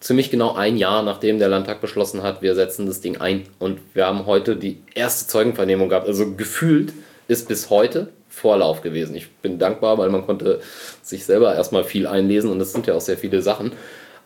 [0.00, 3.44] ziemlich genau ein Jahr, nachdem der Landtag beschlossen hat, wir setzen das Ding ein.
[3.58, 6.08] Und wir haben heute die erste Zeugenvernehmung gehabt.
[6.08, 6.94] Also gefühlt
[7.28, 9.14] ist bis heute Vorlauf gewesen.
[9.14, 10.60] Ich bin dankbar, weil man konnte
[11.02, 13.72] sich selber erstmal viel einlesen und es sind ja auch sehr viele Sachen.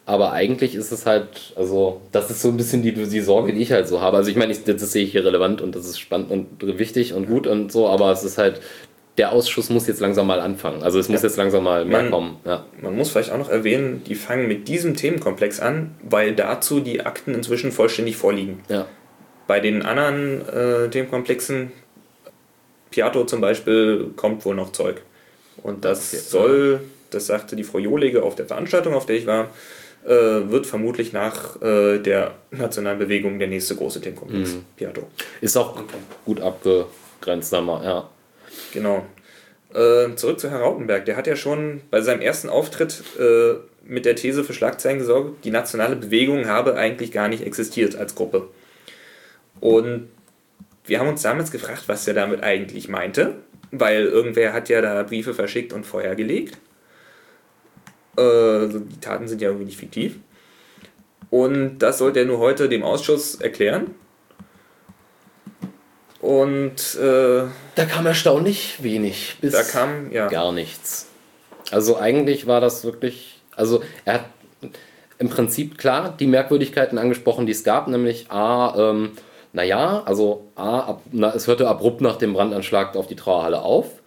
[0.04, 3.62] Aber eigentlich ist es halt, also, das ist so ein bisschen die, die Sorge, die
[3.62, 4.16] ich halt so habe.
[4.16, 7.14] Also, ich meine, ich, das sehe ich hier relevant und das ist spannend und wichtig
[7.14, 8.60] und gut und so, aber es ist halt,
[9.18, 10.82] der Ausschuss muss jetzt langsam mal anfangen.
[10.82, 11.28] Also, es muss Ja.
[11.28, 12.36] jetzt langsam mal mehr Man- kommen.
[12.44, 12.64] Ja.
[12.80, 17.02] Man muss vielleicht auch noch erwähnen, die fangen mit diesem Themenkomplex an, weil dazu die
[17.06, 18.60] Akten inzwischen vollständig vorliegen.
[18.68, 18.86] ja.
[19.48, 21.72] Bei den anderen äh, Themenkomplexen,
[22.90, 25.02] Piato zum Beispiel, kommt wohl noch Zeug.
[25.62, 26.22] Und das Okay.
[26.24, 29.48] soll, das sagte die Frau Johlege auf der Veranstaltung, auf der ich war,
[30.04, 34.54] wird vermutlich nach äh, der nationalen Bewegung der nächste große Themenkomplex.
[34.54, 34.64] Mhm.
[34.76, 35.08] Piato.
[35.40, 35.80] Ist auch
[36.24, 38.08] gut abgegrenzt, mal, ja.
[38.72, 39.06] Genau.
[39.74, 41.04] Äh, zurück zu Herrn Rautenberg.
[41.06, 45.44] Der hat ja schon bei seinem ersten Auftritt äh, mit der These für Schlagzeilen gesorgt,
[45.44, 48.48] die nationale Bewegung habe eigentlich gar nicht existiert als Gruppe.
[49.60, 50.08] Und
[50.84, 53.36] wir haben uns damals gefragt, was er damit eigentlich meinte,
[53.70, 56.58] weil irgendwer hat ja da Briefe verschickt und Feuer gelegt.
[58.16, 60.16] Also die Taten sind ja irgendwie nicht fiktiv.
[61.30, 63.94] Und das sollte er nur heute dem Ausschuss erklären.
[66.20, 67.44] Und äh,
[67.74, 69.38] Da kam erstaunlich wenig.
[69.40, 70.28] Bis da kam, ja.
[70.28, 71.08] gar nichts.
[71.70, 74.24] Also eigentlich war das wirklich, also er hat
[75.18, 79.12] im Prinzip klar die Merkwürdigkeiten angesprochen, die es gab, nämlich A, ähm,
[79.52, 84.01] naja, also A, ab, na, es hörte abrupt nach dem Brandanschlag auf die Trauerhalle auf.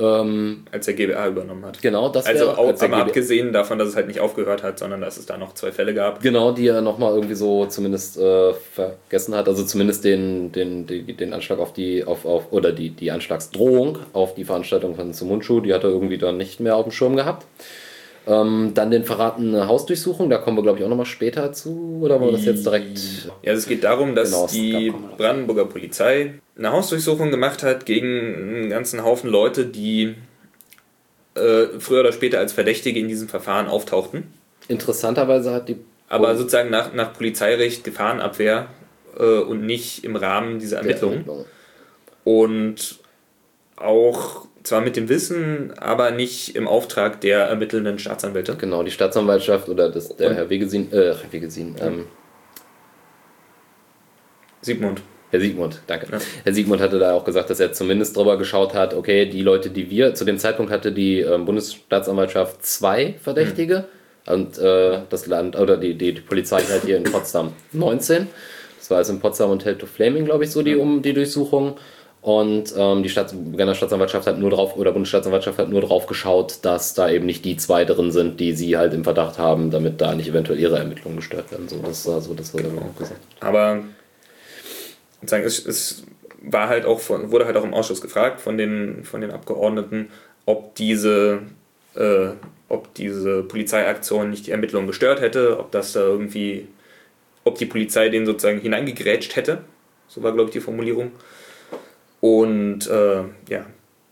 [0.00, 1.82] Ähm, als der GBA übernommen hat.
[1.82, 4.78] genau, das Also wäre- auch, als aber abgesehen davon, dass es halt nicht aufgehört hat,
[4.78, 6.22] sondern dass es da noch zwei Fälle gab.
[6.22, 9.48] Genau, die er nochmal irgendwie so zumindest äh, vergessen hat.
[9.48, 13.98] Also zumindest den, den, den, den Anschlag auf die, auf, auf, oder die, die Anschlagsdrohung
[14.12, 17.16] auf die Veranstaltung von Sumunchu, die hat er irgendwie dann nicht mehr auf dem Schirm
[17.16, 17.44] gehabt.
[18.26, 22.00] Ähm, dann den verratene Hausdurchsuchung, da kommen wir glaube ich auch nochmal später zu.
[22.02, 22.98] Oder wollen wir das jetzt direkt.
[23.42, 28.34] Ja, also es geht darum, dass Genau, die Brandenburger Polizei eine Hausdurchsuchung gemacht hat gegen
[28.34, 30.16] einen ganzen Haufen Leute, die
[31.34, 34.24] äh, früher oder später als Verdächtige in diesem Verfahren auftauchten.
[34.66, 35.76] Interessanterweise hat die.
[36.08, 38.68] Aber sozusagen nach, nach Polizeirecht, Gefahrenabwehr
[39.18, 41.24] äh, und nicht im Rahmen dieser Ermittlungen.
[42.24, 42.98] Und
[43.76, 48.56] auch zwar mit dem Wissen, aber nicht im Auftrag der ermittelnden Staatsanwälte.
[48.56, 52.06] Genau, die Staatsanwaltschaft oder das, der Und- Herr Wegesin, äh, Herr Wegesin, ähm,
[54.60, 55.02] Sigmund.
[55.30, 56.06] Herr Siegmund, danke.
[56.10, 56.18] Ja.
[56.44, 59.70] Herr Siegmund hatte da auch gesagt, dass er zumindest drüber geschaut hat, okay, die Leute,
[59.70, 63.84] die wir, zu dem Zeitpunkt hatte die ähm, Bundesstaatsanwaltschaft zwei Verdächtige
[64.26, 68.26] und äh, das Land, oder die, die, die Polizei halt hier in Potsdam 19.
[68.78, 71.12] Das war also in Potsdam und Hell to Flaming, glaube ich, so die, um, die
[71.12, 71.76] Durchsuchung.
[72.20, 73.12] Und ähm, die
[73.56, 77.44] Berner Staatsanwaltschaft hat nur drauf, oder Bundesstaatsanwaltschaft hat nur drauf geschaut, dass da eben nicht
[77.44, 80.78] die zwei drin sind, die sie halt im Verdacht haben, damit da nicht eventuell ihre
[80.78, 81.68] Ermittlungen gestört werden.
[81.68, 83.20] So, das war so, das wurde dann auch gesagt.
[83.40, 83.84] Aber
[85.20, 86.04] sozusagen, es, es
[86.42, 90.10] war halt auch von, wurde halt auch im Ausschuss gefragt von den, von den Abgeordneten,
[90.46, 91.40] ob diese,
[91.94, 92.30] äh,
[92.68, 96.68] ob diese Polizeiaktion nicht die Ermittlungen gestört hätte, ob das da irgendwie,
[97.44, 99.64] ob die Polizei den sozusagen hineingegrätscht hätte.
[100.06, 101.12] So war, glaube ich, die Formulierung.
[102.20, 103.66] Und äh, ja,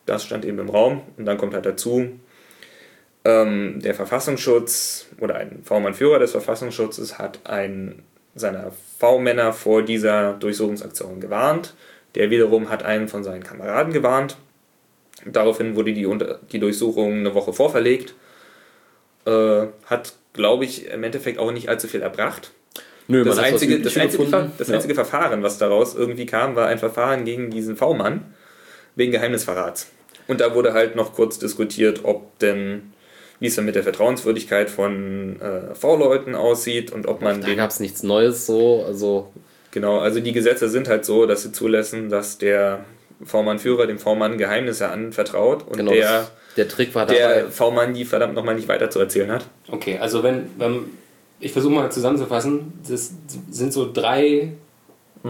[0.05, 1.03] das stand eben im Raum.
[1.17, 2.11] Und dann kommt halt dazu,
[3.25, 8.05] ähm, der Verfassungsschutz oder ein V-Mann-Führer des Verfassungsschutzes hat einen
[8.37, 11.75] seiner V-Männer vor dieser Durchsuchungsaktion gewarnt.
[12.15, 14.37] Der wiederum hat einen von seinen Kameraden gewarnt.
[15.25, 16.07] Daraufhin wurde die,
[16.53, 18.15] die Durchsuchung eine Woche vorverlegt.
[19.25, 22.53] Äh, hat, glaube ich, im Endeffekt auch nicht allzu viel erbracht.
[23.09, 24.25] Nö, Das einzige, das, einzige,
[24.59, 24.75] das Ja.
[24.75, 28.35] einzige Verfahren, was daraus irgendwie kam, war ein Verfahren gegen diesen V-Mann
[28.95, 29.89] wegen Geheimnisverrats.
[30.29, 32.93] Und da wurde halt noch kurz diskutiert, ob denn,
[33.41, 37.57] wie es dann mit der Vertrauenswürdigkeit von äh, V-Leuten aussieht und ob man Da den
[37.57, 39.33] gab es nichts Neues so, also
[39.77, 42.87] Genau, also die Gesetze sind halt so, dass sie zulassen, dass der
[43.23, 47.19] V-Mann-Führer dem V-Mann Geheimnisse anvertraut und genau, der, der Trick war dabei.
[47.19, 49.45] der V-Mann die verdammt nochmal nicht weiter zu erzählen hat.
[49.69, 50.87] Okay, also wenn, wenn
[51.41, 53.13] ich versuche mal zusammenzufassen, das
[53.51, 54.53] sind so drei.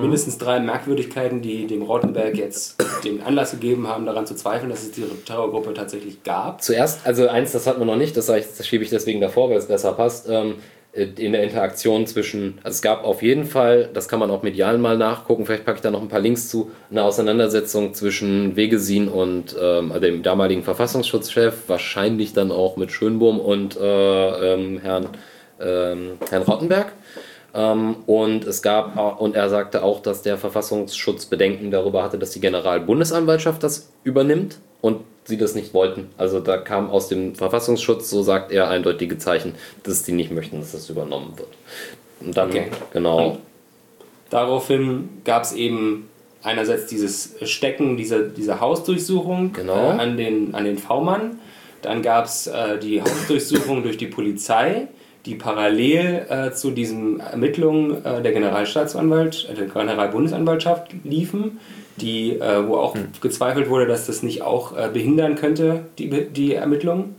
[0.01, 4.83] Mindestens drei Merkwürdigkeiten, die dem Rottenberg jetzt den Anlass gegeben haben, daran zu zweifeln, dass
[4.83, 6.63] es die Terrorgruppe tatsächlich gab.
[6.63, 9.57] Zuerst, also eins, das hatten wir noch nicht, das, das schiebe ich deswegen davor, weil
[9.57, 10.29] es besser passt.
[10.29, 10.57] Ähm,
[10.97, 14.79] in der Interaktion zwischen, also es gab auf jeden Fall, das kann man auch medial
[14.79, 19.09] mal nachgucken, vielleicht packe ich da noch ein paar Links zu, eine Auseinandersetzung zwischen Wegesin
[19.09, 25.09] und ähm, also dem damaligen Verfassungsschutzchef, wahrscheinlich dann auch mit Schönbohm und äh, ähm, Herrn,
[25.61, 26.93] ähm, Herrn Rottenberg.
[27.57, 32.31] Ähm, und es gab, und er sagte auch, dass der Verfassungsschutz Bedenken darüber hatte, dass
[32.31, 36.11] die Generalbundesanwaltschaft das übernimmt und sie das nicht wollten.
[36.19, 40.61] Also da kam aus dem Verfassungsschutz, so sagt er, eindeutige Zeichen, dass die nicht möchten,
[40.61, 41.49] dass das übernommen wird.
[42.21, 42.67] Und dann, okay.
[42.93, 43.31] genau.
[43.31, 43.39] Und
[44.29, 46.11] daraufhin gab es eben
[46.43, 49.93] einerseits dieses Stecken dieser, dieser Hausdurchsuchung genau.
[49.93, 51.39] äh, an den, an den V-Mann.
[51.81, 54.89] Dann gab es äh, die Hausdurchsuchung durch die Polizei,
[55.27, 61.59] die parallel äh, zu diesen Ermittlungen äh, der Generalstaatsanwalt, äh, der Generalbundesanwaltschaft liefen
[61.97, 63.09] die, äh, wo auch hm.
[63.21, 67.17] gezweifelt wurde, dass das nicht auch äh, behindern könnte, die, die Ermittlungen.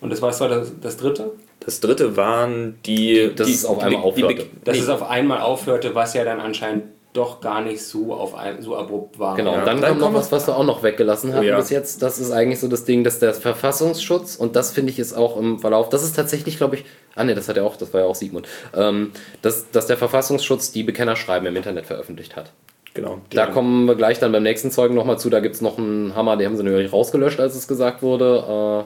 [0.00, 1.32] Und das war das, das dritte?
[1.60, 3.30] Das dritte waren die.
[3.34, 4.46] Dass die, es auf einmal die, aufhörte.
[4.64, 4.82] dass nee.
[4.82, 8.76] es auf einmal aufhörte, was ja dann anscheinend doch gar nicht so auf ein, so
[8.76, 9.34] abrupt war.
[9.34, 9.64] Genau, ja.
[9.64, 11.56] dann, dann kommt noch was, was wir auch noch weggelassen haben oh, ja.
[11.56, 12.02] bis jetzt.
[12.02, 15.36] Das ist eigentlich so das Ding, dass der Verfassungsschutz, und das finde ich ist auch
[15.36, 18.02] im Verlauf, das ist tatsächlich, glaube ich, ah ne, das hat er auch, das war
[18.02, 22.52] ja auch Sigmund, ähm, dass, dass der Verfassungsschutz die Bekennerschreiben im Internet veröffentlicht hat.
[22.94, 23.20] Genau.
[23.30, 25.30] Da kommen wir gleich dann beim nächsten Zeugen nochmal zu.
[25.30, 28.84] Da gibt es noch einen Hammer, den haben sie natürlich rausgelöscht, als es gesagt wurde.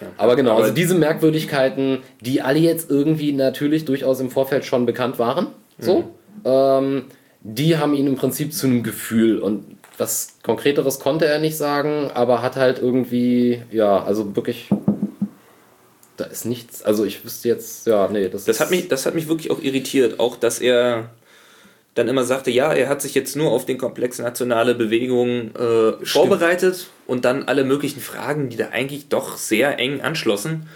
[0.00, 4.86] Äh, aber genau, also diese Merkwürdigkeiten, die alle jetzt irgendwie natürlich durchaus im Vorfeld schon
[4.86, 5.48] bekannt waren,
[5.78, 6.04] so, mhm.
[6.44, 7.04] Ähm,
[7.42, 9.64] die haben ihn im Prinzip zu einem Gefühl und
[9.98, 14.68] was Konkreteres konnte er nicht sagen, aber hat halt irgendwie, ja, also wirklich,
[16.16, 19.14] da ist nichts, also ich wüsste jetzt, ja, nee, das Das hat mich, das hat
[19.14, 21.10] mich wirklich auch irritiert, auch dass er
[21.94, 26.04] dann immer sagte, ja, er hat sich jetzt nur auf den Komplex nationale Bewegung äh,
[26.04, 30.68] vorbereitet und dann alle möglichen Fragen, die da eigentlich doch sehr eng anschlossen,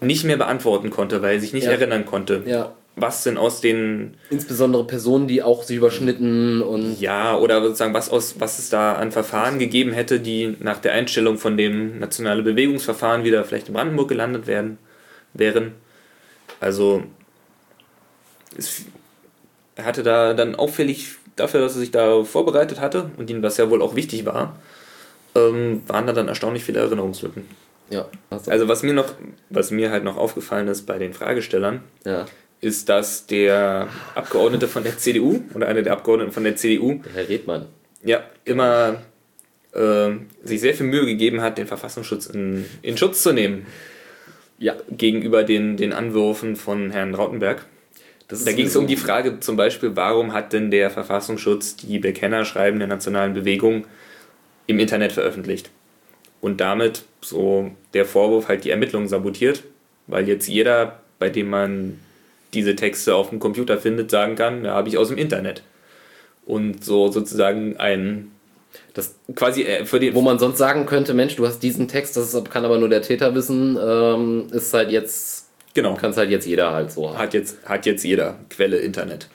[0.00, 1.72] nicht mehr beantworten konnte, weil er sich nicht ja.
[1.72, 2.42] erinnern konnte.
[2.44, 2.72] Ja.
[2.96, 4.14] Was denn aus den.
[4.30, 7.00] Insbesondere Personen, die auch sich überschnitten und.
[7.00, 10.92] Ja, oder sozusagen, was, aus, was es da an Verfahren gegeben hätte, die nach der
[10.92, 14.78] Einstellung von dem nationale Bewegungsverfahren wieder vielleicht in Brandenburg gelandet werden,
[15.32, 15.72] wären.
[16.60, 17.02] Also.
[18.56, 18.84] Es
[19.76, 23.56] er hatte da dann auffällig dafür, dass er sich da vorbereitet hatte und ihm das
[23.56, 24.56] ja wohl auch wichtig war,
[25.34, 27.44] ähm, waren da dann erstaunlich viele Erinnerungslücken.
[27.90, 28.06] Ja.
[28.30, 28.50] Also.
[28.50, 29.12] also was mir noch,
[29.50, 32.26] was mir halt noch aufgefallen ist bei den Fragestellern, ja.
[32.64, 37.12] Ist, dass der Abgeordnete von der CDU oder einer der Abgeordneten von der CDU, der
[37.12, 37.66] Herr Redmann,
[38.02, 39.02] ja, immer
[39.72, 40.10] äh,
[40.42, 43.66] sich sehr viel Mühe gegeben hat, den Verfassungsschutz in, in Schutz zu nehmen.
[44.58, 44.76] Ja.
[44.90, 47.66] Gegenüber den, den Anwürfen von Herrn Rautenberg
[48.28, 52.78] da ging es um die Frage zum Beispiel, warum hat denn der Verfassungsschutz die Bekennerschreiben
[52.78, 53.86] der nationalen Bewegung
[54.66, 55.70] im Internet veröffentlicht?
[56.40, 59.62] Und damit so der Vorwurf halt die Ermittlungen sabotiert,
[60.06, 61.98] weil jetzt jeder, bei dem man
[62.54, 65.62] diese Texte auf dem Computer findet, sagen kann, ja, habe ich aus dem Internet.
[66.46, 68.30] Und so sozusagen ein
[68.92, 72.16] das quasi äh, für den, wo man sonst sagen könnte, Mensch, du hast diesen Text,
[72.16, 75.94] das kann aber nur der Täter wissen, ähm, ist halt jetzt Genau.
[75.94, 77.18] Kann es halt jetzt jeder halt so haben.
[77.18, 79.28] Hat jetzt, hat jetzt jeder Quelle Internet.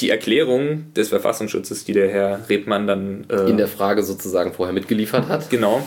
[0.00, 4.72] Die Erklärung des Verfassungsschutzes, die der Herr Rebmann dann äh, in der Frage sozusagen vorher
[4.72, 5.50] mitgeliefert hat.
[5.50, 5.86] Genau,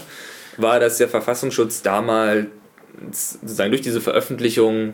[0.57, 2.47] war, dass der Verfassungsschutz damals
[3.11, 4.93] sozusagen durch diese Veröffentlichung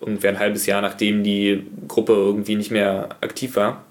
[0.00, 3.84] ungefähr ein halbes Jahr nachdem die Gruppe irgendwie nicht mehr aktiv war,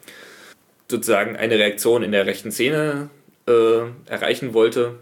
[0.89, 3.09] sozusagen eine Reaktion in der rechten Szene
[3.47, 4.95] äh, erreichen wollte.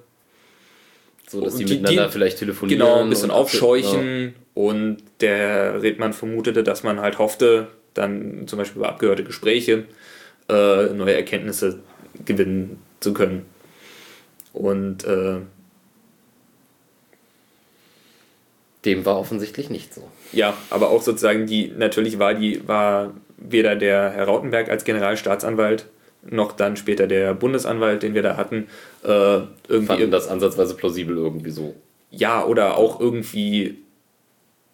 [1.27, 2.79] So, dass die, die miteinander die, vielleicht telefonieren.
[2.79, 8.79] Genau, ein bisschen aufscheuchen und der Redmann vermutete, dass man halt hoffte, dann zum Beispiel
[8.79, 9.85] über abgehörte Gespräche
[10.49, 11.79] äh, neue Erkenntnisse
[12.25, 13.45] gewinnen zu können.
[14.53, 15.39] Und äh,
[18.85, 20.07] dem war offensichtlich nicht so.
[20.31, 25.87] Ja, aber auch sozusagen die, natürlich war die, war weder der Herr Rautenberg als Generalstaatsanwalt
[26.27, 28.67] noch dann später der Bundesanwalt, den wir da hatten,
[29.03, 29.85] äh, irgendwie.
[29.85, 31.75] Fanden das ansatzweise plausibel irgendwie so.
[32.09, 33.77] Ja, oder auch irgendwie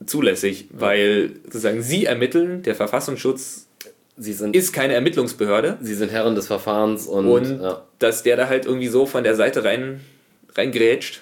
[0.06, 3.68] zulässig, weil sozusagen sie ermitteln, der Verfassungsschutz
[4.18, 5.78] sie sind, ist keine Ermittlungsbehörde.
[5.82, 7.84] Sie sind Herren des Verfahrens und, und ja.
[8.00, 10.02] dass der da halt irgendwie so von der Seite rein
[10.56, 11.22] reingrätscht.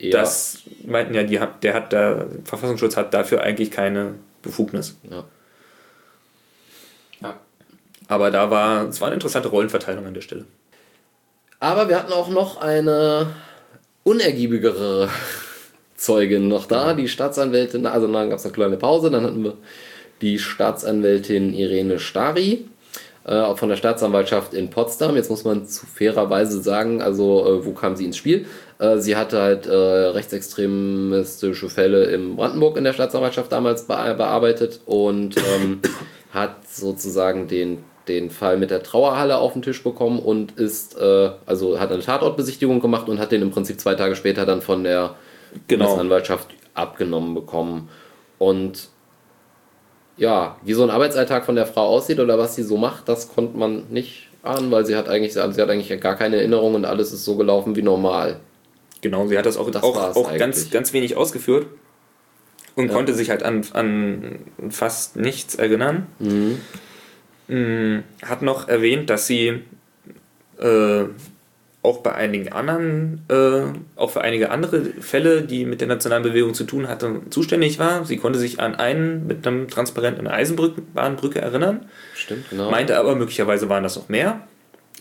[0.00, 0.12] Ja.
[0.12, 4.96] Das meinten ja, die, der hat da, Verfassungsschutz hat dafür eigentlich keine Befugnis.
[5.10, 5.24] Ja.
[7.20, 7.36] ja.
[8.08, 10.46] Aber da war, es war eine interessante Rollenverteilung an der Stelle.
[11.58, 13.26] Aber wir hatten auch noch eine
[14.02, 15.10] unergiebigere
[15.96, 19.58] Zeugin noch da, die Staatsanwältin, also dann gab es eine kleine Pause, dann hatten wir
[20.22, 22.69] die Staatsanwältin Irene Stari
[23.24, 25.16] äh, von der Staatsanwaltschaft in Potsdam.
[25.16, 28.46] Jetzt muss man zu fairerweise sagen, also äh, wo kam sie ins Spiel?
[28.78, 34.80] Äh, sie hatte halt äh, rechtsextremistische Fälle in Brandenburg in der Staatsanwaltschaft damals be bearbeitet
[34.86, 35.80] und ähm,
[36.32, 41.30] hat sozusagen den den Fall mit der Trauerhalle auf den Tisch bekommen und ist, äh,
[41.46, 44.82] also hat eine Tatortbesichtigung gemacht und hat den im Prinzip zwei Tage später dann von
[44.82, 45.14] der
[45.68, 46.02] genau.
[46.74, 47.88] Abgenommen bekommen.
[48.38, 48.88] Und
[50.20, 53.34] ja, wie so ein Arbeitsalltag von der Frau aussieht oder was sie so macht, das
[53.34, 56.84] konnte man nicht ahnen, weil sie hat eigentlich, sie hat eigentlich gar keine Erinnerung und
[56.84, 58.38] alles ist so gelaufen wie normal.
[59.00, 61.68] Genau, sie hat das auch, das auch, auch ganz, ganz wenig ausgeführt
[62.76, 62.92] und ja.
[62.92, 66.06] konnte sich halt an, an fast nichts erinnern.
[66.18, 66.60] Mhm.
[67.48, 69.62] Hm, hat noch erwähnt, dass sie
[70.58, 71.04] äh,
[71.82, 73.62] auch bei einigen anderen, äh,
[73.96, 78.04] auch für einige andere Fälle, die mit der nationalen Bewegung zu tun hatten, zuständig war.
[78.04, 81.86] Sie konnte sich an einen mit einem transparenten Eisenbahnbrücke erinnern.
[82.14, 82.70] Stimmt, genau.
[82.70, 84.46] Meinte aber, möglicherweise waren das noch mehr,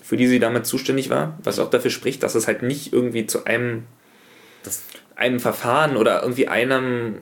[0.01, 3.27] für die sie damit zuständig war, was auch dafür spricht, dass es halt nicht irgendwie
[3.27, 3.83] zu einem,
[4.63, 4.83] das
[5.17, 7.19] einem Verfahren oder irgendwie einem,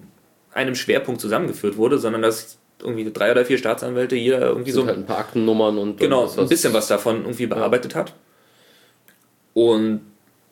[0.53, 4.85] einem Schwerpunkt zusammengeführt wurde, sondern dass irgendwie drei oder vier Staatsanwälte, jeder irgendwie so.
[4.85, 5.99] Halt ein paar Aktennummern und.
[5.99, 8.01] Genau, ein bisschen was davon irgendwie bearbeitet ja.
[8.01, 8.13] hat.
[9.57, 10.01] Und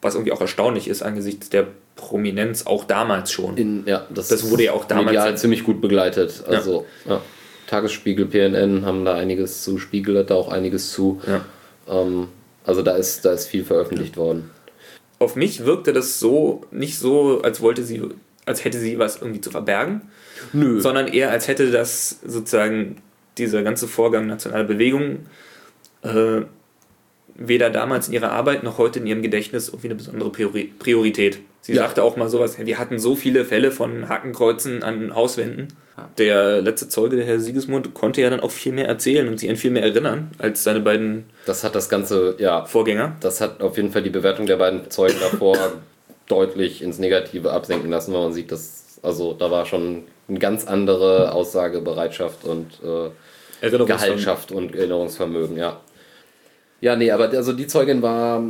[0.01, 3.55] was irgendwie auch erstaunlich ist angesichts der Prominenz auch damals schon.
[3.55, 6.43] In, ja, das, das wurde ja auch damals medial ziemlich gut begleitet.
[6.47, 7.11] Also ja.
[7.11, 7.21] ja.
[7.67, 11.21] Tagesspiegel, PNN haben da einiges zu, Spiegel hat da auch einiges zu.
[11.27, 11.45] Ja.
[11.87, 12.29] Ähm,
[12.65, 14.49] also da ist, da ist viel veröffentlicht worden.
[15.19, 18.01] Auf mich wirkte das so nicht so, als wollte sie,
[18.47, 20.01] als hätte sie was irgendwie zu verbergen,
[20.51, 20.81] Nö.
[20.81, 23.03] sondern eher als hätte das sozusagen
[23.37, 25.27] dieser ganze Vorgang nationale Bewegung
[26.01, 26.41] äh,
[27.33, 31.39] weder damals in ihrer Arbeit noch heute in ihrem Gedächtnis irgendwie eine besondere Priorität.
[31.61, 31.81] Sie ja.
[31.81, 35.69] sagte auch mal sowas, wir hatten so viele Fälle von Hakenkreuzen an Hauswänden.
[36.17, 39.49] Der letzte Zeuge, der Herr Siegesmund, konnte ja dann auch viel mehr erzählen und sich
[39.49, 43.15] an viel mehr erinnern als seine beiden das hat das ganze, ja, Vorgänger.
[43.21, 45.57] Das hat auf jeden Fall die Bewertung der beiden Zeugen davor
[46.27, 50.65] deutlich ins Negative absenken lassen, weil man sieht, dass also da war schon eine ganz
[50.65, 55.79] andere Aussagebereitschaft und äh, Gehaltschaft und Erinnerungsvermögen, ja.
[56.85, 58.43] Ja, nee, aber also die Zeugin war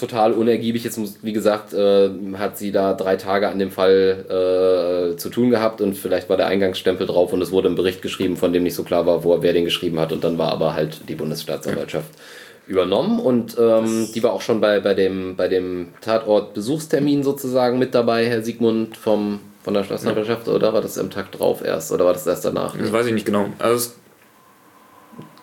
[0.00, 0.82] total unergiebig.
[0.82, 5.28] Jetzt, muss, wie gesagt, äh, hat sie da drei Tage an dem Fall äh, zu
[5.28, 8.54] tun gehabt und vielleicht war der Eingangsstempel drauf und es wurde ein Bericht geschrieben, von
[8.54, 10.10] dem nicht so klar war, wo, wer den geschrieben hat.
[10.10, 12.72] Und dann war aber halt die Bundesstaatsanwaltschaft ja.
[12.72, 17.94] übernommen und ähm, die war auch schon bei, bei dem, bei dem Tatort-Besuchstermin sozusagen mit
[17.94, 20.54] dabei, Herr Siegmund vom von der Staatsanwaltschaft ja.
[20.54, 22.76] oder war das am Tag drauf erst oder war das erst danach?
[22.76, 23.46] Das weiß ich nicht genau.
[23.60, 23.90] Also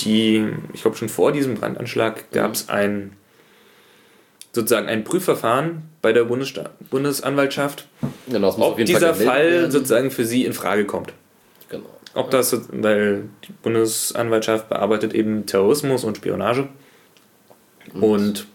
[0.02, 3.14] die, ich glaube schon vor diesem Brandanschlag gab es ein
[4.52, 7.88] sozusagen ein Prüfverfahren bei der Bundessta Bundesanwaltschaft,
[8.30, 11.14] genau, ob dieser Fall, Fall sozusagen für sie in Frage kommt.
[11.70, 11.86] Genau.
[12.16, 16.68] Ob das, weil die Bundesanwaltschaft bearbeitet eben Terrorismus und Spionage.
[17.94, 18.48] Und, und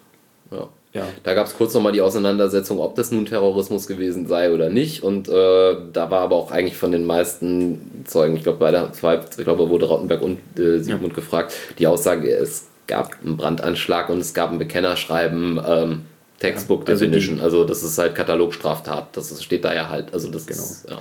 [0.50, 0.68] ja.
[0.94, 1.08] Ja.
[1.24, 5.02] Da gab es kurz nochmal die Auseinandersetzung, ob das nun Terrorismus gewesen sei oder nicht.
[5.02, 8.92] Und äh, da war aber auch eigentlich von den meisten Zeugen, ich glaube bei der
[8.92, 11.16] ich glaube, wurde Rottenberg und äh, Sigmund ja.
[11.16, 16.02] gefragt, die Aussage, es gab einen Brandanschlag und es gab ein Bekennerschreiben, ähm,
[16.38, 17.40] Textbook ja, also Definition.
[17.40, 19.16] also das ist halt Katalogstraftat.
[19.16, 20.14] Das steht da ja halt.
[20.14, 20.60] Also das genau.
[20.60, 20.98] Ist, ja.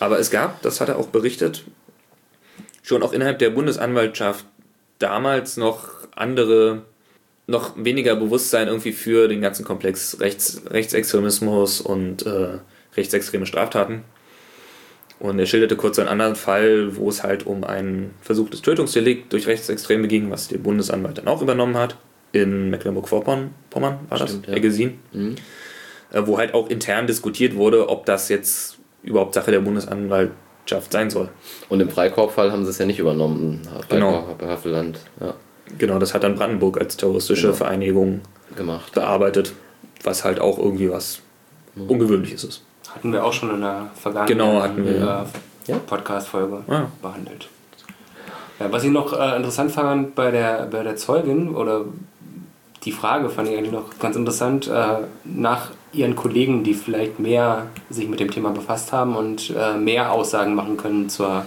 [0.00, 1.64] Aber es gab, das hat er auch berichtet,
[2.82, 4.46] schon auch innerhalb der Bundesanwaltschaft
[4.98, 6.82] damals noch andere
[7.46, 12.58] noch weniger Bewusstsein irgendwie für den ganzen Komplex Rechts, Rechtsextremismus und äh,
[12.96, 14.04] rechtsextreme Straftaten.
[15.20, 19.46] Und er schilderte kurz einen anderen Fall, wo es halt um ein versuchtes Tötungsdelikt durch
[19.46, 21.96] Rechtsextreme ging, was der Bundesanwalt dann auch übernommen hat.
[22.32, 23.50] In Mecklenburg-Vorpommern
[24.08, 24.56] war Stimmt, das, ja.
[24.56, 24.98] Eggesin.
[25.12, 25.36] Mhm.
[26.12, 31.10] Äh, wo halt auch intern diskutiert wurde, ob das jetzt überhaupt Sache der Bundesanwaltschaft sein
[31.10, 31.28] soll.
[31.68, 34.36] Und im Freikorpfall haben sie es ja nicht übernommen, Freikorp, genau.
[34.48, 34.98] Havelland.
[35.20, 35.34] Ja.
[35.78, 37.56] Genau, das hat dann Brandenburg als terroristische genau.
[37.56, 38.20] Vereinigung
[38.56, 38.92] gemacht.
[38.94, 39.52] bearbeitet,
[40.02, 41.20] was halt auch irgendwie was
[41.74, 41.90] mhm.
[41.90, 42.62] Ungewöhnliches ist.
[42.94, 45.26] Hatten wir auch schon in der vergangenen genau, hatten wir,
[45.66, 45.78] äh, ja.
[45.78, 46.90] Podcast-Folge ja.
[47.02, 47.48] behandelt.
[48.60, 51.86] Ja, was ich noch äh, interessant fand bei der, bei der Zeugin, oder
[52.84, 57.66] die Frage fand ich eigentlich noch ganz interessant, äh, nach ihren Kollegen, die vielleicht mehr
[57.90, 61.46] sich mit dem Thema befasst haben und äh, mehr Aussagen machen können zur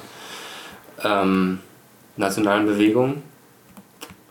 [1.03, 1.59] ähm,
[2.17, 3.21] nationalen Bewegung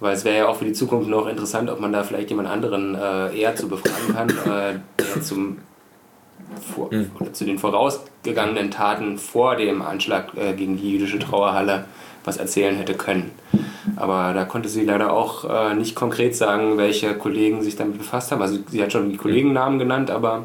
[0.01, 2.49] weil es wäre ja auch für die Zukunft noch interessant, ob man da vielleicht jemand
[2.49, 5.59] anderen äh, eher zu befragen kann, äh, der zum,
[6.75, 7.11] vor, mhm.
[7.19, 11.87] oder zu den vorausgegangenen Taten vor dem Anschlag äh, gegen die jüdische Trauerhalle
[12.25, 13.31] was erzählen hätte können.
[13.95, 18.33] Aber da konnte sie leider auch äh, nicht konkret sagen, welche Kollegen sich damit befasst
[18.33, 18.43] haben.
[18.43, 20.45] Also sie hat schon die Kollegennamen genannt, aber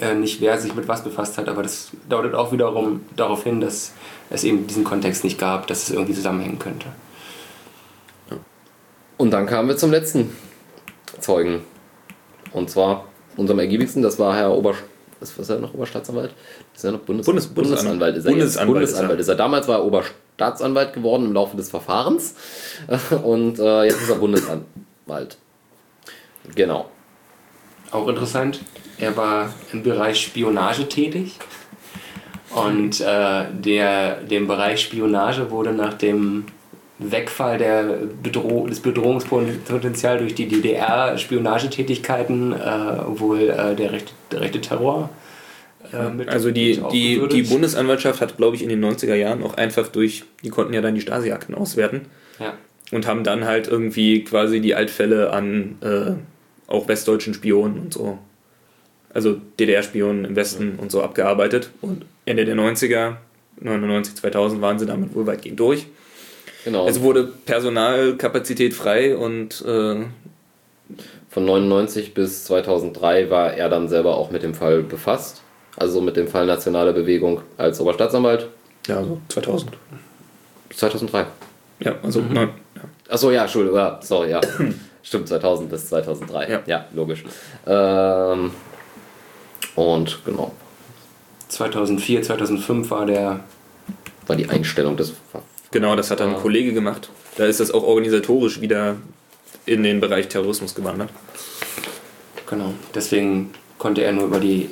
[0.00, 3.60] äh, nicht wer sich mit was befasst hat, aber das deutet auch wiederum darauf hin,
[3.60, 3.92] dass
[4.28, 6.86] es eben diesen Kontext nicht gab, dass es irgendwie zusammenhängen könnte.
[9.18, 10.34] Und dann kamen wir zum letzten
[11.20, 11.62] Zeugen.
[12.52, 13.04] Und zwar
[13.36, 14.74] unserem ergiebigsten, das war Herr Ober...
[15.20, 16.32] Was ist er noch Oberstaatsanwalt?
[16.76, 18.16] Ist er noch Bundes Bundes- Bundesanwalt?
[18.16, 18.66] Ist er jetzt Bundesanwalt ist er.
[18.66, 19.34] Bundesanwalt ist er.
[19.34, 22.36] Damals war er Oberstaatsanwalt geworden im Laufe des Verfahrens.
[23.24, 25.36] Und äh, jetzt ist er Bundesanwalt.
[26.54, 26.88] Genau.
[27.90, 28.60] Auch interessant,
[28.98, 31.38] er war im Bereich Spionage tätig
[32.54, 36.44] und äh, der, dem Bereich Spionage wurde nach dem
[36.98, 44.60] Wegfall der Bedroh des Bedrohungspotenzials durch die DDR-Spionagetätigkeiten äh, wohl äh, der, rechte, der rechte
[44.60, 45.10] Terror
[45.92, 47.42] äh, Also die, die, die.
[47.42, 50.96] Bundesanwaltschaft hat, glaube ich, in den 90er Jahren auch einfach durch, die konnten ja dann
[50.96, 52.06] die Stasi-Akten auswerten
[52.40, 52.54] ja.
[52.90, 56.14] und haben dann halt irgendwie quasi die Altfälle an äh,
[56.66, 58.18] auch westdeutschen Spionen und so,
[59.14, 61.70] also DDR-Spionen im Westen und so abgearbeitet.
[61.80, 63.16] Und Ende der 90er,
[63.60, 65.86] 99, 2000 waren sie damit wohl weitgehend durch.
[66.68, 66.86] Genau.
[66.86, 70.04] Es wurde Personalkapazität frei und äh,
[71.30, 75.42] Von 99 bis 2003 war er dann selber auch mit dem Fall befasst.
[75.76, 78.48] Also mit dem Fall Nationale Bewegung als Oberstaatsanwalt.
[78.86, 79.72] ja, so 2000.
[80.74, 81.26] 2003.
[81.80, 82.82] Ja, also neun, ja.
[83.08, 84.40] Achso, ja, Entschuldigung, ja, sorry, ja.
[85.02, 86.50] Stimmt, 2000 bis 2003.
[86.50, 86.62] Ja.
[86.66, 87.24] Ja, logisch.
[87.66, 88.50] Ähm,
[89.76, 90.52] und genau,
[91.48, 93.40] 2004, 2005 war der
[94.26, 95.14] war die Einstellung des.
[95.70, 96.40] Genau, das hat dann ein.
[96.40, 97.10] Kollege gemacht.
[97.36, 98.96] Da ist das auch organisatorisch wieder
[99.66, 101.10] in den Bereich Terrorismus gewandert.
[102.48, 104.70] Genau, deswegen konnte er nur über die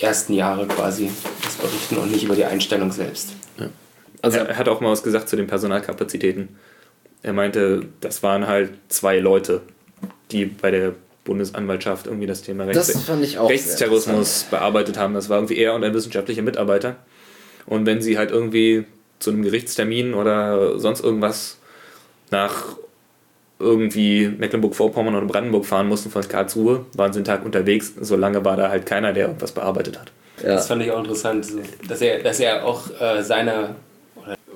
[0.00, 1.10] ersten Jahre quasi
[1.42, 3.32] das berichten und nicht über die Einstellung selbst.
[4.20, 6.58] Also, er hat auch mal was gesagt zu den Personalkapazitäten.
[7.22, 9.62] Er meinte, das waren halt zwei Leute,
[10.32, 13.48] die bei der Bundesanwaltschaft irgendwie das Thema das Rechts fand ich auch.
[13.48, 15.14] sehr Rechtsterrorismus bearbeitet haben.
[15.14, 16.96] Das war irgendwie er und ein wissenschaftlicher Mitarbeiter.
[17.66, 18.86] Und wenn sie halt irgendwie
[19.18, 21.58] zu einem Gerichtstermin oder sonst irgendwas
[22.30, 22.76] nach
[23.58, 27.92] irgendwie Mecklenburg-Vorpommern oder Brandenburg fahren mussten von Karlsruhe, waren sie einen Tag unterwegs.
[28.00, 30.12] Solange war da halt keiner, der irgendwas bearbeitet hat.
[30.42, 30.54] Ja.
[30.54, 31.46] Das fand ich auch interessant,
[31.88, 33.74] dass er, dass er auch äh, seine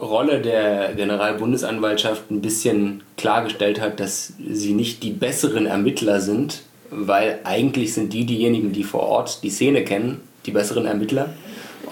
[0.01, 7.41] Rolle der Generalbundesanwaltschaft ein bisschen klargestellt hat, dass sie nicht die besseren Ermittler sind, weil
[7.45, 11.31] eigentlich sind die diejenigen, die vor Ort die Szene kennen, die besseren Ermittler.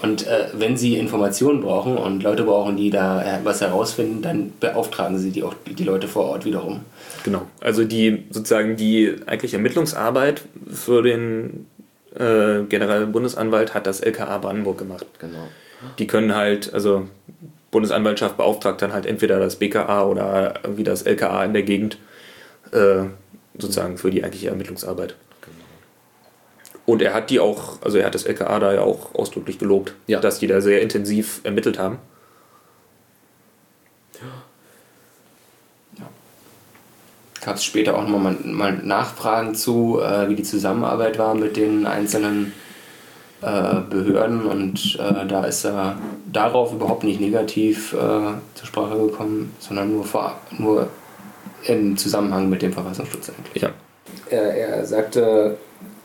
[0.01, 4.53] Und äh, wenn sie Informationen brauchen und Leute brauchen, die da äh, was herausfinden, dann
[4.59, 6.81] beauftragen sie die, auch, die Leute vor Ort wiederum.
[7.23, 7.43] Genau.
[7.59, 10.41] Also die sozusagen die eigentlich Ermittlungsarbeit
[10.71, 11.67] für den
[12.15, 15.05] äh, Generalbundesanwalt hat das LKA Brandenburg gemacht.
[15.19, 15.47] Genau.
[15.99, 17.07] Die können halt, also
[17.71, 21.97] Bundesanwaltschaft beauftragt dann halt entweder das BKA oder irgendwie das LKA in der Gegend
[22.71, 23.05] äh,
[23.57, 25.15] sozusagen für die eigentliche Ermittlungsarbeit.
[26.91, 29.93] Und er hat die auch, also er hat das LKA da ja auch ausdrücklich gelobt,
[30.07, 30.19] Ja.
[30.19, 31.99] dass die da sehr intensiv ermittelt haben.
[37.41, 41.87] Gab es später auch nochmal mal Nachfragen zu, äh, wie die Zusammenarbeit war mit den
[41.87, 42.51] einzelnen
[43.41, 45.97] äh, Behörden und äh, da ist er
[46.31, 50.89] darauf überhaupt nicht negativ äh, zur Sprache gekommen, sondern nur, vor, nur
[51.63, 53.63] im Zusammenhang mit dem Verfassungsschutz eigentlich.
[53.63, 53.69] Ja.
[54.29, 55.57] Er, er sagte,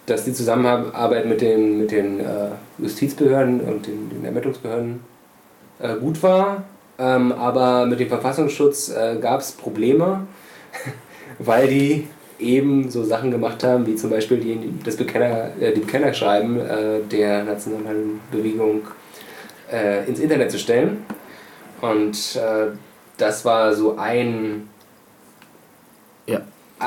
[0.07, 5.01] dass die Zusammenarbeit mit den, mit den äh, Justizbehörden und den, den Ermittlungsbehörden
[5.81, 6.65] äh, gut war,
[6.99, 10.27] ähm, aber mit dem Verfassungsschutz äh, gab es Probleme,
[11.39, 15.81] weil die eben so Sachen gemacht haben, wie zum Beispiel die, das Bekenner, äh, die
[15.81, 18.83] Bekennerschreiben äh, der nationalen Bewegung
[19.73, 21.05] äh, ins Internet zu stellen.
[21.81, 22.69] Und äh,
[23.17, 24.69] das war so ein
[26.27, 26.41] Ja.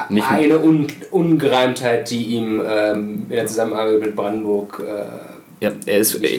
[0.09, 5.97] Nicht- eine Un Ungereimtheit, die ihm ähm, in der Zusammenarbeit mit Brandenburg äh, Ja, er
[5.97, 6.29] ist, er,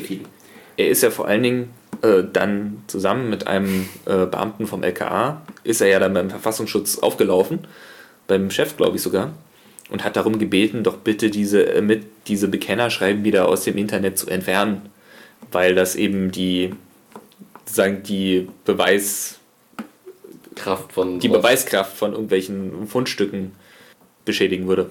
[0.77, 1.71] er ist ja vor allen Dingen
[2.03, 6.99] äh, dann zusammen mit einem äh, Beamten vom LKA, ist er ja dann beim Verfassungsschutz
[7.01, 7.67] aufgelaufen,
[8.29, 9.33] beim Chef glaube ich sogar,
[9.91, 14.17] und hat darum gebeten, doch bitte diese, äh, mit, diese Bekennerschreiben wieder aus dem Internet
[14.17, 14.83] zu entfernen,
[15.51, 16.73] weil das eben die,
[17.67, 19.40] sagen die Beweis,
[20.61, 21.19] Kraft von.
[21.21, 23.53] die Beweiskraft von irgendwelchen Fundstücken
[24.25, 24.91] beschädigen würde.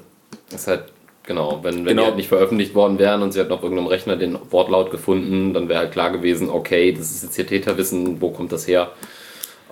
[0.52, 0.84] Das ist halt,
[1.24, 2.02] genau, wenn, wenn Genau.
[2.02, 5.54] die halt nicht veröffentlicht worden wären und sie hätten auf irgendeinem Rechner den Wortlaut gefunden,
[5.54, 8.92] dann wäre halt klar gewesen, okay, das ist jetzt hier Täterwissen, wo kommt das her?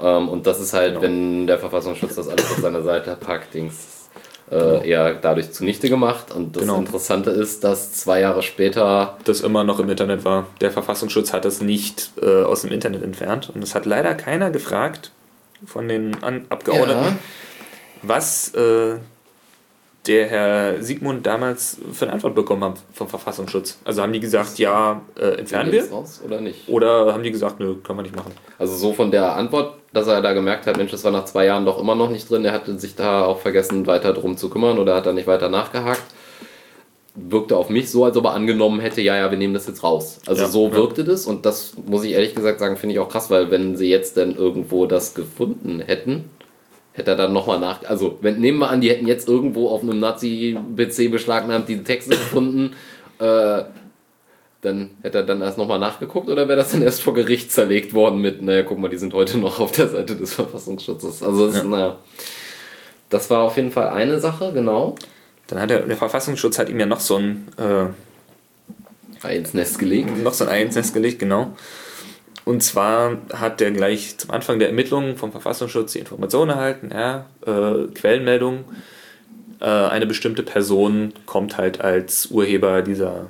[0.02, 1.02] Ähm, und das ist halt, Genau.
[1.02, 4.10] wenn der Verfassungsschutz das alles auf seiner Seite packt, Dings,
[4.52, 6.32] äh, eher dadurch zunichte gemacht.
[6.34, 6.78] Und das Genau.
[6.78, 10.46] Interessante ist, dass zwei Jahre später, das immer noch im Internet war.
[10.62, 13.52] Der Verfassungsschutz hat es nicht äh, aus dem Internet entfernt.
[13.54, 15.12] Und es hat leider keiner gefragt
[15.66, 17.18] von den An Abgeordneten, Ja.
[18.04, 18.96] was äh,
[20.06, 23.78] der Herr Siegmund damals für eine Antwort bekommen hat vom Verfassungsschutz?
[23.84, 25.90] Also haben die gesagt, ja, äh, entfernen wir?
[25.90, 26.70] Raus oder nicht?
[26.70, 28.32] Oder haben die gesagt, nö, kann man nicht machen?
[28.58, 31.46] Also so von der Antwort, dass er da gemerkt hat, Mensch, das war nach zwei
[31.46, 32.46] Jahren doch immer noch nicht drin.
[32.46, 35.50] Er hatte sich da auch vergessen, weiter drum zu kümmern oder hat da nicht weiter
[35.50, 36.04] nachgehakt.
[37.20, 39.84] Wirkte auf mich so, als ob er angenommen hätte, ja, ja, wir nehmen das jetzt
[39.84, 40.20] raus.
[40.28, 40.74] Also Ja, so ja.
[40.74, 43.76] wirkte das und das muss ich ehrlich gesagt sagen, finde ich auch krass, weil wenn
[43.76, 46.26] sie jetzt dann irgendwo das gefunden hätten,
[46.94, 47.84] hätte er dann nochmal nach.
[47.86, 52.12] Also, wenn, nehmen wir an, die hätten jetzt irgendwo auf einem Nazi-PC beschlagnahmt diese Texte
[52.12, 52.74] gefunden,
[53.20, 53.64] äh,
[54.62, 57.94] dann hätte er dann erst nochmal nachgeguckt oder wäre das dann erst vor Gericht zerlegt
[57.94, 61.22] worden mit, naja, guck mal, die sind heute noch auf der Seite des Verfassungsschutzes.
[61.24, 61.64] Also, das, Ja.
[61.64, 61.96] naja.
[63.10, 64.96] Das war auf jeden Fall eine Sache, genau.
[65.48, 69.80] Dann hat der, der Verfassungsschutz hat ihm ja noch so ein, äh, Ei ins Nest
[69.80, 70.16] gelegt.
[70.24, 71.56] noch so ein Ei ins Nest gelegt, genau.
[72.46, 77.26] Und zwar hat er gleich zum Anfang der Ermittlungen vom Verfassungsschutz die Information erhalten, ja,
[77.46, 78.64] äh, Quellenmeldung,
[79.60, 83.28] äh, eine bestimmte Person kommt halt als Urheber dieser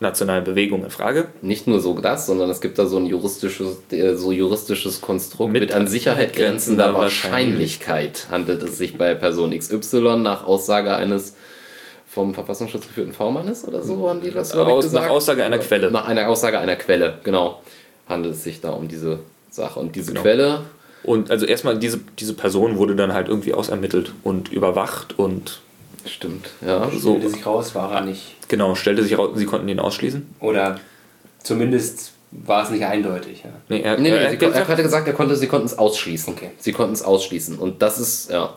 [0.00, 1.28] nationalen Bewegung in Frage.
[1.42, 5.52] Nicht nur so das, sondern es gibt da so ein juristisches, äh, so juristisches Konstrukt
[5.52, 11.34] Mit mit, an Sicherheit grenzender Wahrscheinlichkeit handelt es sich bei Person XY nach Aussage eines
[12.14, 15.10] vom Verfassungsschutz geführten V-Mannes oder so, haben die das Aus, nach gesagt?
[15.10, 15.90] Aussage einer Quelle.
[15.90, 17.60] Nach einer Aussage einer Quelle, genau.
[18.08, 19.18] Handelt es sich da um diese
[19.50, 19.80] Sache.
[19.80, 20.22] Und diese Genau.
[20.22, 20.60] Quelle,
[21.02, 25.60] Und also erstmal diese, diese Person wurde dann halt irgendwie ausermittelt und überwacht und
[26.06, 26.88] stimmt, ja.
[26.90, 28.36] so, Stellte sich raus, war er nicht.
[28.48, 30.34] genau, stellte sich raus, sie konnten ihn ausschließen.
[30.40, 30.78] Oder
[31.42, 33.42] zumindest war es nicht eindeutig.
[33.44, 33.50] Ja.
[33.68, 36.34] Nee, er, Nee, nee, er, er gesagt, hatte gesagt, er konnte, sie konnten es ausschließen.
[36.34, 36.50] Okay.
[36.58, 37.58] Sie konnten es ausschließen.
[37.58, 38.54] Und das ist, ja,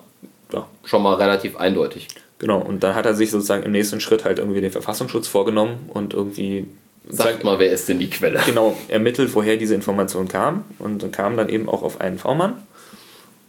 [0.52, 2.08] ja, schon mal relativ eindeutig.
[2.40, 5.90] Genau, und dann hat er sich sozusagen im nächsten Schritt halt irgendwie den Verfassungsschutz vorgenommen
[5.94, 6.68] und irgendwie
[7.10, 8.42] Sagt mal, wer ist denn die Quelle?
[8.46, 10.66] genau ermittelt, woher diese Information kam.
[10.78, 12.62] Und dann kam dann eben auch auf einen V-Mann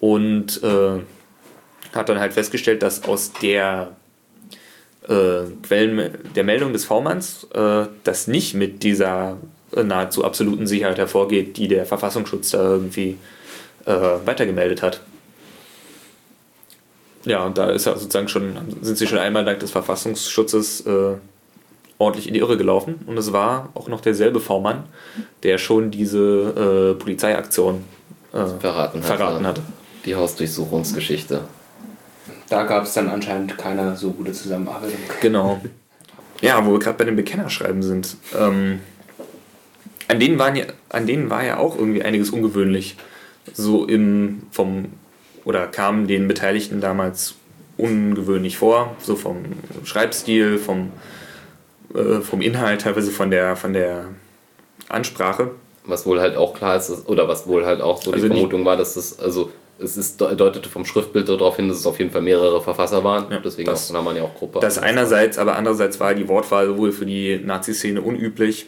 [0.00, 1.00] und äh,
[1.92, 3.96] hat dann halt festgestellt, dass aus der
[5.08, 9.38] äh, Quellen der Meldung des V-Manns äh, das nicht mit dieser
[9.74, 13.18] äh, nahezu absoluten Sicherheit hervorgeht, die der Verfassungsschutz da irgendwie
[13.86, 13.92] äh,
[14.24, 15.00] weitergemeldet hat.
[17.24, 21.14] Ja, und da ist er sozusagen schon, sind sie schon einmal dank des Verfassungsschutzes äh,
[21.98, 23.00] ordentlich in die Irre gelaufen.
[23.06, 24.84] Und es war auch noch derselbe V-Mann,
[25.42, 27.84] der schon diese äh, Polizeiaktion
[28.32, 29.48] äh, Verraten, hat, verraten ja.
[29.48, 29.62] hatte.
[30.04, 31.40] Die Hausdurchsuchungsgeschichte.
[32.48, 34.92] Da gab es dann anscheinend keine so gute Zusammenarbeit.
[35.20, 35.60] Genau.
[36.40, 38.16] Ja, wo wir gerade bei den Bekennerschreiben sind.
[38.38, 38.80] Ähm,
[40.06, 42.96] an, denen waren ja, an denen war ja auch irgendwie einiges ungewöhnlich.
[43.52, 44.86] So im vom
[45.48, 47.34] oder kam den Beteiligten damals
[47.78, 49.38] ungewöhnlich vor, so vom
[49.82, 50.92] Schreibstil, vom,
[51.94, 54.08] äh, vom Inhalt, teilweise von der, von der
[54.90, 55.52] Ansprache.
[55.86, 58.66] Was wohl halt auch klar ist, oder was wohl halt auch so Also die Vermutung
[58.66, 62.10] war, dass das, also es ist, deutete vom Schriftbild darauf hin, dass es auf jeden
[62.10, 63.30] Fall mehrere Verfasser waren.
[63.32, 64.60] Ja, Deswegen das- nahm man ja auch Gruppe.
[64.60, 68.66] Das einerseits, aber andererseits war die Wortwahl wohl für die Nazi-Szene unüblich,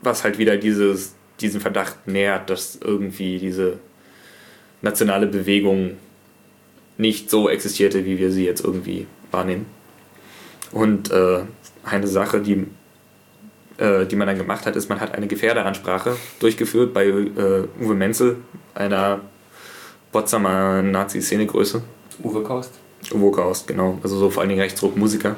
[0.00, 3.78] was halt wieder dieses, diesen Verdacht nährt, dass irgendwie diese
[4.82, 5.92] nationale Bewegung
[6.98, 9.66] nicht so existierte, wie wir sie jetzt irgendwie wahrnehmen.
[10.72, 11.40] Und äh,
[11.84, 12.66] eine Sache, die,
[13.78, 17.94] äh, die man dann gemacht hat, ist, man hat eine Gefährderansprache durchgeführt bei äh, Uwe
[17.94, 18.36] Menzel,
[18.74, 19.20] einer
[20.12, 21.82] Potsdamer Nazi-Szenegröße.
[22.22, 22.72] Uwe Kost.
[23.14, 23.98] Uwe Kaust, genau.
[24.02, 25.36] Also so vor allen Dingen Rechtsruck-Musiker.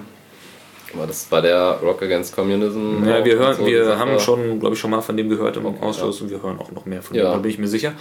[0.94, 3.02] Aber das war der Rock Against Communism.
[3.06, 5.64] Ja, wir hören, so wir haben schon, glaube ich, schon mal von dem gehört im
[5.64, 7.24] Okay, Ausschuss und wir hören auch noch mehr von Ja.
[7.24, 7.92] dem, da bin ich mir sicher.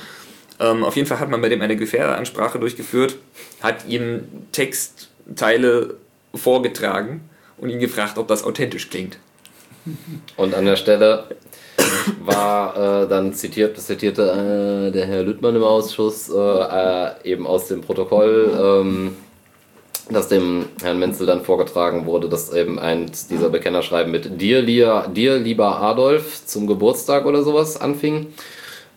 [0.62, 3.16] Ähm, auf jeden Fall hat man bei dem eine Gefährderansprache durchgeführt,
[3.62, 5.96] hat ihm Textteile
[6.36, 7.22] vorgetragen
[7.58, 9.18] und ihn gefragt, ob das authentisch klingt.
[10.38, 11.24] Und an der Stelle
[12.24, 17.48] war äh, dann zitiert, das zitierte äh, der Herr Lüttmann im Ausschuss äh, äh, eben
[17.48, 19.16] aus dem Protokoll, ähm,
[20.12, 25.08] dass dem Herrn Menzel dann vorgetragen wurde, dass eben eins dieser Bekennerschreiben mit dir, Lia,
[25.08, 28.28] dir lieber Adolf zum Geburtstag oder sowas anfing.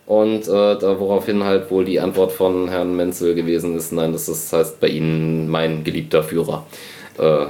[0.05, 4.29] Und äh, da woraufhin halt wohl die Antwort von Herrn Menzel gewesen ist, nein, das
[4.29, 6.65] ist, heißt bei Ihnen mein geliebter Führer.
[7.17, 7.45] Äh,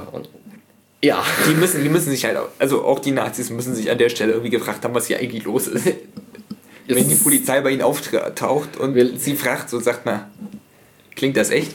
[1.04, 1.22] ja.
[1.48, 4.08] Die müssen, die müssen sich halt, auch, also auch die Nazis müssen sich an der
[4.08, 5.86] Stelle irgendwie gefragt haben, was hier eigentlich los ist.
[6.88, 10.24] Wenn die Polizei bei ihnen auftaucht und Wir- sie fragt, so sagt man,
[11.14, 11.74] klingt das echt?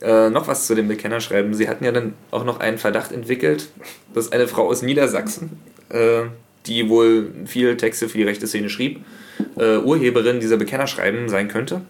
[0.00, 1.54] Äh, noch was zu dem Bekennerschreiben.
[1.54, 3.68] Sie hatten ja dann auch noch einen Verdacht entwickelt,
[4.14, 6.24] dass eine Frau aus Niedersachsen, äh,
[6.66, 9.00] die wohl viele Texte für die rechte Szene schrieb,
[9.58, 11.82] äh, Urheberin dieser Bekennerschreiben sein könnte.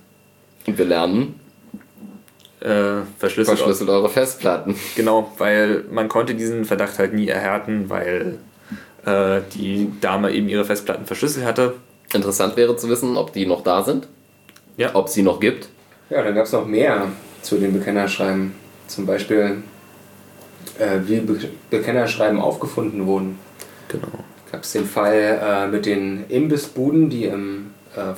[0.67, 1.39] Und wir lernen,
[2.61, 3.57] Äh, verschlüsselt.
[3.59, 4.75] verschlüsselt eure Festplatten.
[4.97, 8.39] Genau, weil man konnte diesen Verdacht halt nie erhärten, weil
[9.07, 11.75] äh, die Dame eben ihre Festplatten verschlüsselt hatte.
[12.13, 14.09] Interessant wäre zu wissen, ob die noch da sind,
[14.77, 14.91] Ja.
[14.95, 15.69] ob sie noch gibt.
[16.11, 17.07] Ja, dann gab es noch mehr
[17.43, 18.53] zu den Bekennerschreiben.
[18.89, 19.63] Zum Beispiel
[20.81, 21.39] äh, wie Be
[21.71, 23.39] Bekennerschreiben aufgefunden wurden.
[23.89, 24.09] Genau.
[24.51, 28.15] Gab es den Fall äh, mit den Imbissbuden, die im äh,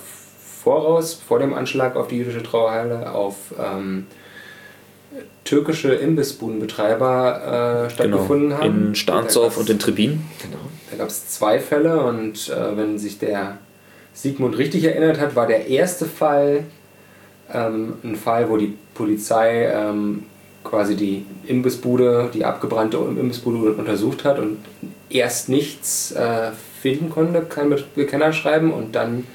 [0.63, 4.07] Voraus, vor dem Anschlag auf die jüdische Trauerhalle, auf ähm,
[5.45, 8.61] türkische Imbissbudenbetreiber äh, stattgefunden genau.
[8.61, 8.89] haben.
[8.89, 10.23] In Starnsdorf und in Trebin.
[10.43, 10.59] Genau.
[10.91, 13.59] Da gab es zwei Fälle und äh, wenn sich der
[14.13, 16.65] Sigmund richtig erinnert hat, war der erste Fall
[17.53, 20.25] ähm, ein Fall, wo die Polizei ähm,
[20.63, 24.59] quasi die Imbissbude, die abgebrannte Imbissbude untersucht hat und
[25.11, 29.27] erst nichts äh, finden konnte, kein Bekennerschreiben und dann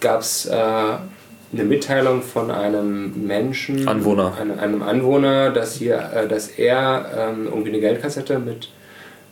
[0.00, 4.34] gab es äh, eine Mitteilung von einem Menschen, Anwohner.
[4.38, 8.68] Einem, einem Anwohner, dass, hier, äh, dass er ähm, irgendwie eine Geldkassette mit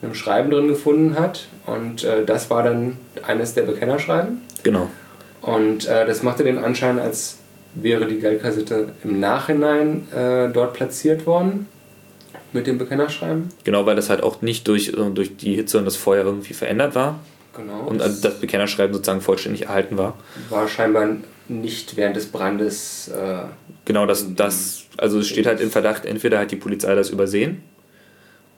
[0.02, 2.96] einem Schreiben drin gefunden hat und äh, das war dann
[3.26, 4.42] eines der Bekennerschreiben.
[4.62, 4.88] Genau.
[5.42, 7.38] Und äh, das machte den Anschein, als
[7.74, 11.68] wäre die Geldkassette im Nachhinein äh, dort platziert worden
[12.52, 13.48] mit dem Bekennerschreiben.
[13.64, 16.54] Genau, weil das halt auch nicht durch, äh, durch die Hitze und das Feuer irgendwie
[16.54, 17.18] verändert war.
[17.56, 17.80] Genau.
[17.86, 20.16] Und also das Bekennerschreiben sozusagen vollständig erhalten war.
[20.50, 21.08] War scheinbar
[21.48, 23.08] nicht während des Brandes.
[23.08, 23.44] Äh,
[23.84, 27.62] genau, das, das, also es steht halt im Verdacht, entweder hat die Polizei das übersehen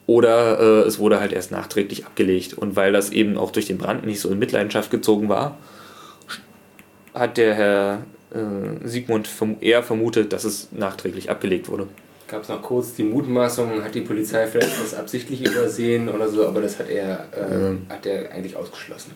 [0.09, 2.55] oder äh, es wurde halt erst nachträglich abgelegt.
[2.55, 5.59] Und weil das eben auch durch den Brand nicht so in Mitleidenschaft gezogen war,
[7.13, 9.29] hat der Herr äh, Sigmund
[9.61, 11.87] eher vermutet, dass es nachträglich abgelegt wurde.
[12.29, 16.45] Gab es noch kurz die Mutmaßung, hat die Polizei vielleicht das absichtlich übersehen oder so,
[16.45, 17.87] aber das hat er, äh, ähm.
[17.89, 19.13] hat er eigentlich ausgeschlossen.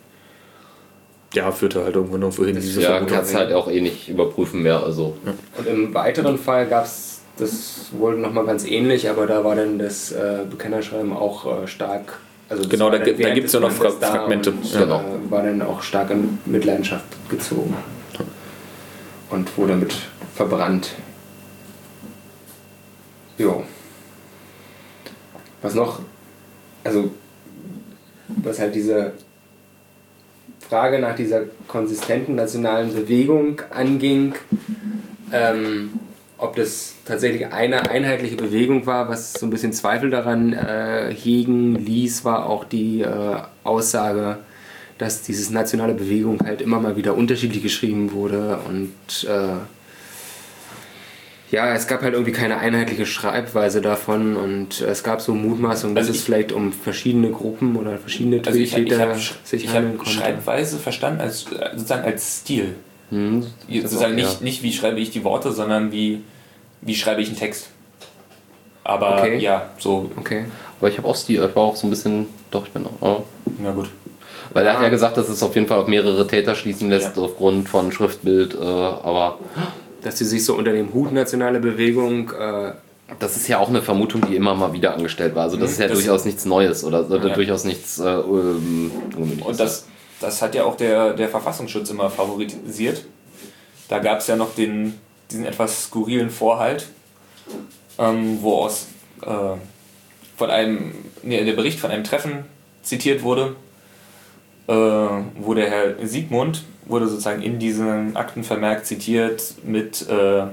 [1.34, 2.56] Ja, führte halt irgendwo noch wohin.
[2.56, 4.84] Diese ja, kannst halt auch eh nicht überprüfen mehr.
[4.84, 5.16] Also.
[5.26, 5.34] Ja.
[5.58, 9.80] Und im weiteren Fall gab es das wohl nochmal ganz ähnlich, aber da war dann
[9.80, 12.20] das äh, Bekennerschreiben auch äh, stark.
[12.50, 14.52] Also genau, da, da gibt es ja noch Fra Fragmente.
[14.52, 15.00] Und, genau.
[15.00, 17.76] Äh, war dann auch stark in Mitleidenschaft gezogen.
[19.30, 19.96] Und wurde damit
[20.36, 20.92] verbrannt.
[23.38, 23.64] Jo.
[25.62, 26.02] Was noch,
[26.84, 27.12] also,
[28.28, 29.14] was halt diese
[30.60, 34.34] Frage nach dieser konsistenten nationalen Bewegung anging,
[35.32, 35.92] ähm,
[36.38, 41.76] ob das tatsächlich eine einheitliche Bewegung war, was so ein bisschen Zweifel daran äh, hegen
[41.76, 44.40] ließ, war auch die äh, Aussage,
[44.98, 49.58] dass diese nationale Bewegung halt immer mal wieder unterschiedlich geschrieben wurde und äh,
[51.54, 56.08] ja, es gab halt irgendwie keine einheitliche Schreibweise davon und es gab so Mutmaßungen, dass
[56.08, 60.00] also es vielleicht um verschiedene Gruppen oder verschiedene also ich, ich hab, sich ich handeln
[60.00, 60.14] konnte.
[60.14, 61.46] Schreibweise verstanden als
[61.76, 62.74] sozusagen als Stil.
[63.12, 64.44] Hm, sozusagen auch, nicht, ja.
[64.44, 66.24] nicht wie schreibe ich die Worte, sondern wie,
[66.82, 67.70] wie schreibe ich einen Text.
[68.84, 69.38] Aber okay.
[69.38, 70.10] ja, so.
[70.18, 70.46] Okay.
[70.80, 73.20] Aber ich habe auch Stil, ich war auch so ein bisschen, doch, ich bin auch.
[73.20, 73.24] Oh.
[73.60, 73.92] Na gut.
[74.54, 77.16] Weil er hat ja gesagt, dass es auf jeden Fall auf mehrere Täter schließen lässt
[77.16, 77.22] ja.
[77.22, 79.38] aufgrund von Schriftbild, äh, aber
[80.04, 82.32] dass sie sich so unter dem Hut nationale Bewegung.
[82.32, 82.74] Äh,
[83.20, 85.44] das ist ja auch eine Vermutung, die immer mal wieder angestellt war.
[85.44, 85.74] Also das mhm.
[85.74, 87.34] ist ja das durchaus nichts Neues oder, oder ja.
[87.34, 88.92] durchaus nichts äh, ähm,
[89.44, 89.88] Und das,
[90.20, 93.06] das hat ja auch der, der Verfassungsschutz immer favorisiert.
[93.90, 95.00] Da gab es ja noch den,
[95.32, 96.88] diesen etwas skurrilen Vorhalt,
[98.00, 98.88] ähm, wo aus
[99.22, 99.58] äh,
[100.38, 102.46] von einem, nee, der Bericht von einem Treffen
[102.82, 103.56] zitiert wurde,
[104.68, 110.46] äh, wo der Herr Siegmund wurde sozusagen in diesem Aktenvermerk zitiert mit äh,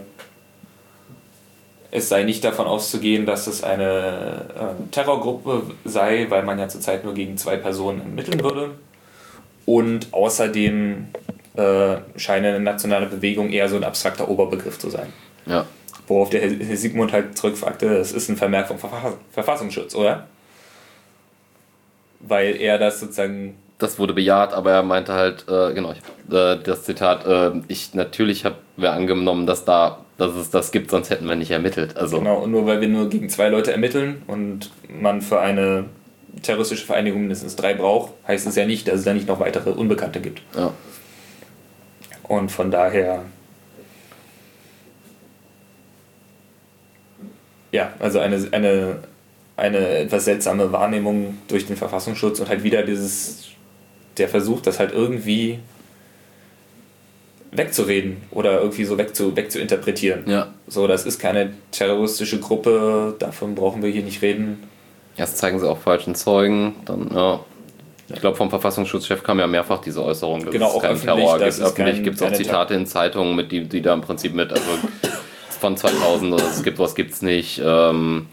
[1.93, 7.05] es sei nicht davon auszugehen, dass es eine äh, Terrorgruppe sei, weil man ja zurzeit
[7.05, 8.70] nur gegen zwei Personen ermitteln würde.
[9.66, 11.09] Und außerdem
[11.57, 15.12] äh, scheine eine nationale Bewegung eher so ein abstrakter Oberbegriff zu sein.
[15.47, 15.66] Ja.
[16.07, 18.78] Worauf der Herr Sigmund halt zurückfragte, es ist ein Vermerk vom
[19.33, 20.26] Verfassungsschutz, oder?
[22.20, 26.57] Weil er das sozusagen das wurde bejaht, aber er meinte halt, äh, genau, ich, äh,
[26.62, 31.11] das Zitat, äh, ich natürlich habe wir angenommen, dass da, dass es das gibt, sonst
[31.11, 31.97] hätten wir nicht ermittelt.
[31.97, 35.85] Also genau, und nur weil wir nur gegen zwei Leute ermitteln und man für eine
[36.43, 39.70] terroristische Vereinigung mindestens drei braucht, heißt es ja nicht, dass es da nicht noch weitere
[39.70, 40.43] Unbekannte gibt.
[40.57, 40.72] Ja.
[42.22, 43.24] Und von daher.
[47.72, 48.99] Ja, also eine, eine,
[49.57, 53.49] eine etwas seltsame Wahrnehmung durch den Verfassungsschutz und halt wieder dieses
[54.20, 55.58] der versucht, das halt irgendwie
[57.52, 60.28] wegzureden oder irgendwie so wegzu, wegzuinterpretieren.
[60.28, 60.54] Ja.
[60.68, 64.62] So, das ist keine terroristische Gruppe, davon brauchen wir hier nicht reden.
[65.16, 67.40] Erst zeigen sie auch falschen Zeugen, dann, ja.
[68.12, 71.60] Ich glaube, vom Verfassungsschutzchef kam ja mehrfach diese Äußerung, dass genau, es keinen Terror gibt.
[71.60, 74.64] Öffentlich gibt es auch Zitate in Zeitungen, mit die, die da im Prinzip mit, also
[75.60, 77.60] von 2000 oder es gibt was, gibt es nicht.
[77.64, 78.26] Ähm,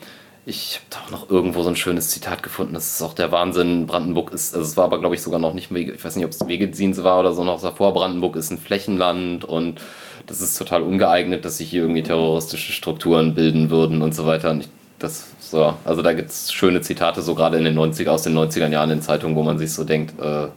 [0.48, 2.74] ich habe da auch noch irgendwo so ein schönes Zitat gefunden.
[2.74, 3.86] Das ist auch der Wahnsinn.
[3.86, 6.32] Brandenburg ist, also es war aber glaube ich sogar noch nicht, ich weiß nicht, ob
[6.32, 7.94] es Wegedienst war oder so noch davor.
[7.94, 9.82] Brandenburg ist ein Flächenland und
[10.26, 14.52] das ist total ungeeignet, dass sich hier irgendwie terroristische Strukturen bilden würden und so weiter.
[14.52, 14.70] Und ich
[15.00, 18.38] das so, also da gibt es schöne Zitate, so gerade in den 90 aus den
[18.38, 20.48] 90er Jahren in Zeitungen, wo man sich so denkt, äh,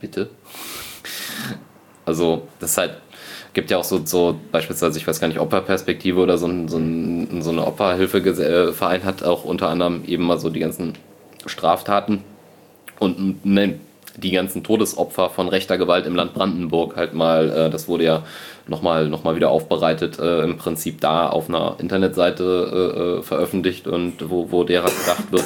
[0.00, 0.28] bitte?
[2.04, 2.96] Also, das ist halt,
[3.56, 6.78] gibt ja auch so, so beispielsweise, ich weiß gar nicht, Opferperspektive oder so, ein, so,
[7.40, 10.92] so eine Opferhilfeverein hat auch unter anderem eben mal so die ganzen
[11.46, 12.22] Straftaten
[13.00, 13.80] und ne,
[14.18, 18.24] die ganzen Todesopfer von rechter Gewalt im Land Brandenburg halt mal, äh, das wurde ja
[18.66, 23.86] nochmal noch mal wieder aufbereitet, äh, im Prinzip da auf einer Internetseite äh, äh, veröffentlicht
[23.86, 25.44] und wo, wo derer gedacht wird.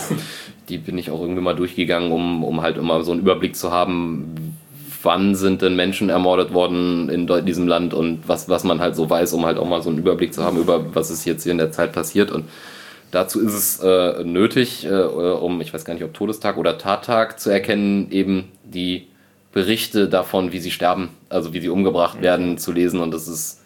[0.68, 3.70] Die bin ich auch irgendwie mal durchgegangen, um, um halt immer so einen Überblick zu
[3.70, 4.56] haben,
[5.03, 9.09] wann sind denn Menschen ermordet worden in diesem Land und was, was man halt so
[9.09, 11.53] weiß, um halt auch mal so einen Überblick zu haben über was ist jetzt hier
[11.53, 12.44] in der Zeit passiert und
[13.11, 17.40] Dazu ist es äh, nötig, äh, um, ich weiß gar nicht, ob Todestag oder Tattag
[17.40, 19.09] zu erkennen, eben die
[19.53, 22.22] Berichte davon, wie sie sterben, also wie sie umgebracht mhm.
[22.22, 23.01] werden, zu lesen.
[23.01, 23.62] Und das ist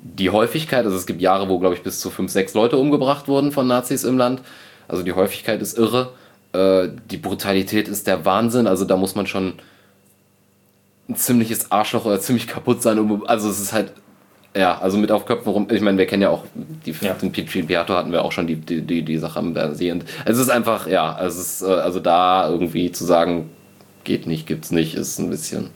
[0.00, 3.28] die Häufigkeit, also es gibt Jahre, wo, glaube ich, bis zu fünf, sechs Leute umgebracht
[3.28, 4.40] wurden von Nazis im Land.
[4.88, 6.12] Also die Häufigkeit ist irre.
[6.52, 8.66] Äh, die Brutalität ist der Wahnsinn.
[8.66, 9.54] Also da muss man schon
[11.08, 12.98] ein ziemliches Arschloch oder ziemlich kaputt sein.
[12.98, 13.92] Um, also es ist halt
[14.56, 15.66] ja, also mit auf Köpfen rum.
[15.70, 17.14] Ich meine, wir kennen ja auch die ja.
[17.14, 19.90] den Piato hatten wir auch schon die, die, die, die Sache am See.
[19.90, 23.50] Und es ist einfach, ja, es ist, äh, also da irgendwie zu sagen,
[24.04, 25.70] geht nicht, gibt's nicht, ist ein bisschen.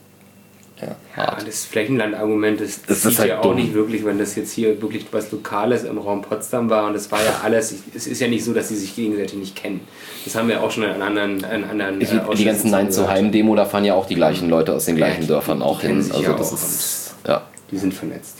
[0.80, 3.56] Ja, ja das Flächenland-Argument das, das sieht halt ja auch dumm.
[3.56, 7.10] nicht wirklich, wenn das jetzt hier wirklich was Lokales im Raum Potsdam war und es
[7.10, 9.80] war ja alles, es ist ja nicht so, dass sie sich gegenseitig nicht kennen.
[10.24, 13.08] Das haben wir auch schon in anderen, in anderen ich, äh, Die ganzen Nein zu
[13.08, 15.98] Heim-Demo, da fahren ja auch die gleichen Leute aus den gleichen Dörfern auch hin.
[16.12, 17.42] Also das ist, ja.
[17.70, 18.38] Die sind vernetzt.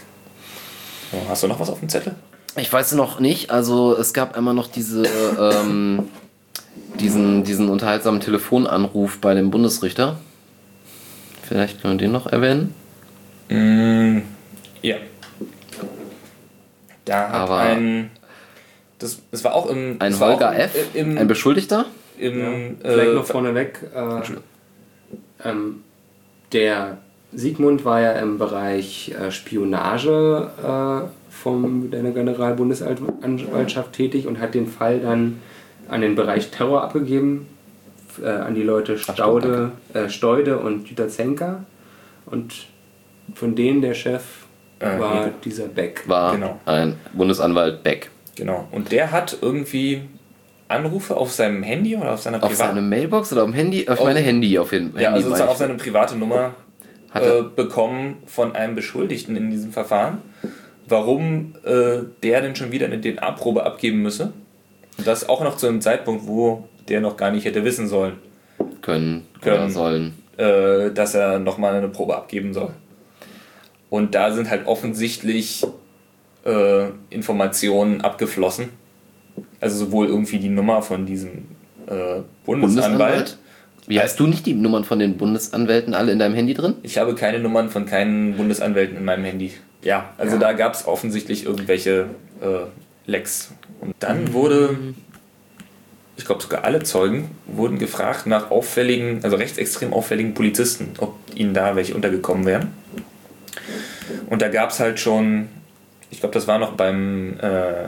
[1.29, 2.15] Hast du noch was auf dem Zettel?
[2.57, 3.51] Ich weiß noch nicht.
[3.51, 5.05] Also es gab immer noch diese,
[5.39, 6.09] ähm,
[6.99, 10.19] diesen, diesen unterhaltsamen Telefonanruf bei dem Bundesrichter.
[11.49, 12.75] Vielleicht können wir den noch erwähnen.
[13.49, 14.19] Mm,
[14.83, 14.97] ja.
[17.07, 18.11] Da hat Aber ein.
[18.99, 19.97] Das, das war auch im.
[19.99, 20.75] Ein Holger F.
[20.93, 21.87] Im, ein Beschuldigter?
[22.19, 23.81] Im, ja, äh, vielleicht noch vorneweg.
[23.95, 25.85] Äh, ähm,
[26.53, 26.99] der
[27.33, 34.67] Sigmund war ja im Bereich äh, Spionage äh, von der Generalbundesanwaltschaft tätig und hat den
[34.67, 35.41] Fall dann
[35.89, 37.47] an den Bereich Terror abgegeben,
[38.23, 41.65] äh, an die Leute Staude, äh, Steude und Jüterzenka.
[42.27, 42.67] Und
[43.35, 44.23] von denen der Chef
[44.79, 45.31] äh, war ja.
[45.45, 46.05] dieser Beck.
[46.07, 46.61] War genau.
[46.67, 48.11] ein Bundesanwalt Beck.
[48.37, 48.69] Genau.
[48.71, 50.03] Und der hat irgendwie
[50.69, 52.61] Anrufe auf seinem Handy oder auf seiner privaten...
[52.61, 55.03] Auf seinem Mailbox oder auf, Handy, auf, auf meine Handy auf jeden Fall.
[55.03, 56.55] Ja, also auf seine private Nummer
[57.15, 60.19] äh, bekommen von einem Beschuldigten in diesem Verfahren,
[60.87, 64.33] warum äh, der denn schon wieder eine DNA-Probe abgeben müsse.
[64.99, 68.15] Und das auch noch zu einem Zeitpunkt, wo der noch gar nicht hätte wissen sollen.
[68.83, 70.15] Können, können sollen.
[70.37, 72.71] Äh, dass er nochmal eine Probe abgeben soll.
[73.91, 75.65] Und da sind halt offensichtlich
[76.45, 78.69] äh, Informationen abgeflossen.
[79.61, 81.47] Also sowohl irgendwie die Nummer von diesem
[81.87, 83.39] äh, Bundesanwalt, Bundesanwalt
[83.89, 86.75] wie heißt du nicht die Nummern von den Bundesanwälten alle in deinem Handy drin?
[86.83, 89.53] Ich habe keine Nummern von keinen Bundesanwälten in meinem Handy.
[89.83, 90.41] Ja, also ja.
[90.41, 92.11] da gab es offensichtlich irgendwelche
[92.43, 92.67] äh,
[93.11, 93.53] Lecks.
[93.81, 94.33] Und dann mhm.
[94.35, 94.77] wurde,
[96.19, 101.55] ich glaube sogar alle Zeugen, wurden gefragt nach auffälligen, also rechtsextrem auffälligen Polizisten, ob ihnen
[101.55, 102.73] da welche untergekommen wären.
[104.29, 105.49] Und da gab es halt schon,
[106.11, 107.43] ich glaube, das war noch beim äh,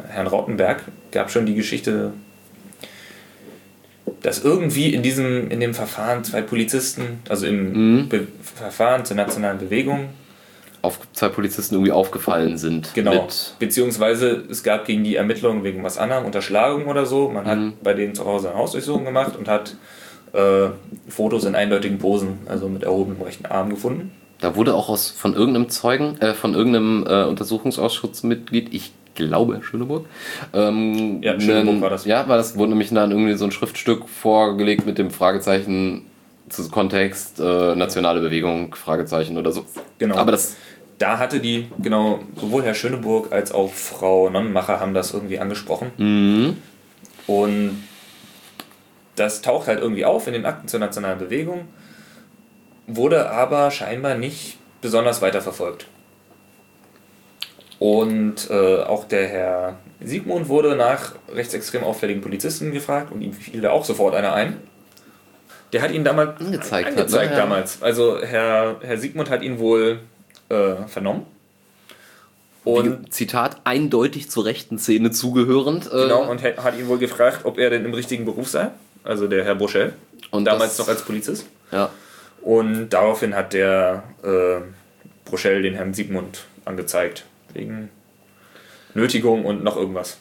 [0.08, 2.12] Herrn Rautenberg, gab schon die Geschichte
[4.22, 8.28] dass irgendwie in diesem in dem Verfahren zwei Polizisten, also im mhm.
[8.42, 10.10] Verfahren zur nationalen Bewegung,
[10.82, 12.94] auf zwei Polizisten irgendwie aufgefallen sind.
[12.94, 13.28] Genau.
[13.58, 17.28] Beziehungsweise es gab gegen die Ermittlungen wegen was anderem, Unterschlagung oder so.
[17.28, 17.48] Man mhm.
[17.48, 19.76] hat bei denen zu Hause eine Hausdurchsuchung gemacht und hat
[20.32, 20.68] äh,
[21.08, 24.12] Fotos in eindeutigen Posen, also mit erhobenem rechten Arm gefunden.
[24.40, 30.06] Da wurde auch aus, von irgendeinem Zeugen, äh, von irgendeinem äh, Untersuchungsausschussmitglied, ich glaube Schöneburg.
[30.54, 32.06] Ähm, ja, Schöneburg einen, war das.
[32.06, 36.06] Ja, war das, wurde nämlich dann irgendwie so ein Schriftstück vorgelegt mit dem Fragezeichen
[36.50, 39.64] zu Kontext, äh, nationale Bewegung, Fragezeichen oder so.
[39.98, 40.16] Genau.
[40.16, 40.56] Aber das.
[40.98, 45.92] Da hatte die, genau, sowohl Herr Schöneburg als auch Frau Nonnenmacher haben das irgendwie angesprochen.
[45.96, 46.58] Mhm.
[47.26, 47.82] Und
[49.16, 51.68] das taucht halt irgendwie auf in den Akten zur nationalen Bewegung,
[52.86, 55.86] wurde aber scheinbar nicht besonders weiterverfolgt.
[57.78, 63.62] Und äh, auch der Herr Siegmund wurde nach rechtsextrem auffälligen Polizisten gefragt und ihm fiel
[63.62, 64.58] da auch sofort einer ein.
[65.72, 67.36] Der hat ihn damals angezeigt, angezeigt hat, ne?
[67.36, 67.82] damals.
[67.82, 70.00] Also Herr, Herr Siegmund hat ihn wohl
[70.48, 71.26] äh, vernommen.
[72.64, 75.86] Und Wie, Zitat, eindeutig zur rechten Szene zugehörend.
[75.86, 78.70] Äh, genau, und hat ihn wohl gefragt, ob er denn im richtigen Beruf sei.
[79.02, 79.94] Also der Herr Brochel.
[80.30, 81.46] Und damals das, noch als Polizist.
[81.72, 81.90] Ja.
[82.42, 84.60] Und daraufhin hat der äh,
[85.24, 87.24] Brochel den Herrn Siegmund angezeigt.
[87.54, 87.90] Wegen
[88.94, 90.18] Nötigung und noch irgendwas.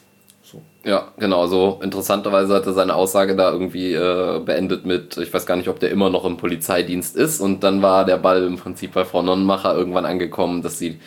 [0.50, 0.62] So.
[0.84, 1.46] Ja, genau.
[1.46, 5.68] So interessanterweise hat er seine Aussage da irgendwie äh, beendet mit, ich weiß gar nicht,
[5.68, 7.40] ob der immer noch im Polizeidienst ist.
[7.40, 10.98] Und dann war der Ball im Prinzip bei Frau Nonnenmacher irgendwann angekommen, dass sie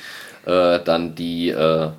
[0.46, 1.90] äh, dann die, äh,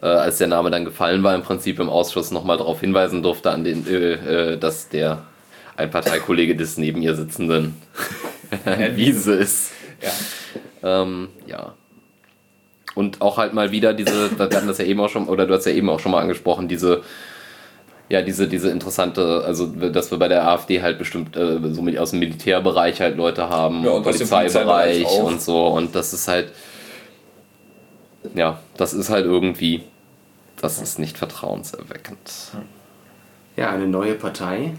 [0.00, 3.50] äh, als der Name dann gefallen war, im Prinzip im Ausschuss nochmal darauf hinweisen durfte,
[3.50, 5.24] an den, äh, äh, dass der
[5.76, 7.76] ein Parteikollege des neben ihr sitzenden
[8.94, 9.72] Wiese ist.
[10.02, 11.02] Ja.
[11.02, 11.74] Ähm, ja.
[12.98, 15.54] Und auch halt mal wieder diese, wir hatten das ja eben auch schon, oder du
[15.54, 17.04] hast ja eben auch schon mal angesprochen, diese,
[18.08, 21.96] ja, diese, diese interessante, also dass wir bei der AfD halt bestimmt äh, so mit
[21.96, 25.68] aus dem Militärbereich halt Leute haben, Ja, und aus dem Polizeibereich und so.
[25.68, 26.50] Und das ist halt,
[28.34, 29.84] ja, das ist halt irgendwie,
[30.60, 32.32] das ist nicht vertrauenserweckend.
[33.54, 34.74] Ja, eine neue Partei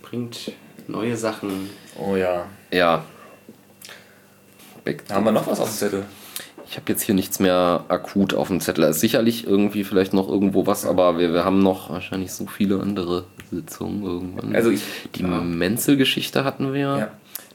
[0.00, 0.52] bringt
[0.86, 1.68] neue Sachen.
[1.98, 2.46] Oh ja.
[2.70, 3.04] Ja.
[5.10, 6.06] Haben wir noch was auf dem Zettel?
[6.70, 8.84] Ich habe jetzt hier nichts mehr akut auf dem Zettel.
[8.84, 12.46] Es ist sicherlich irgendwie vielleicht noch irgendwo was, aber wir, wir haben noch wahrscheinlich so
[12.46, 14.54] viele andere Sitzungen irgendwann.
[14.54, 14.82] Also ich-
[15.14, 15.28] die ja.
[15.28, 16.80] Menzel-Geschichte hatten wir.
[16.98, 17.08] Ja.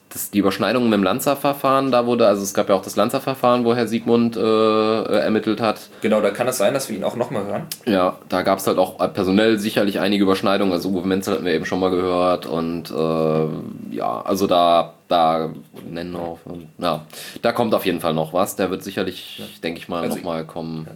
[0.10, 3.66] Das, die Überschneidung mit dem Lanzer-Verfahren, da wurde, also es gab ja auch das Lanzer-Verfahren,
[3.66, 5.90] wo Herr Siegmund äh, ermittelt hat.
[6.02, 7.64] Genau, da kann es sein, dass wir ihn auch nochmal hören.
[7.88, 10.72] Ja, da gab es halt auch personell sicherlich einige Überschneidungen.
[10.72, 15.54] Also Uwe Menzel hatten wir eben schon mal gehört und äh, ja, also da, da
[15.90, 16.40] nennen auf,
[16.80, 17.06] ja,
[17.42, 18.56] da kommt auf jeden Fall noch was.
[18.56, 20.88] Der wird sicherlich, denke ich mal, Also noch mal kommen.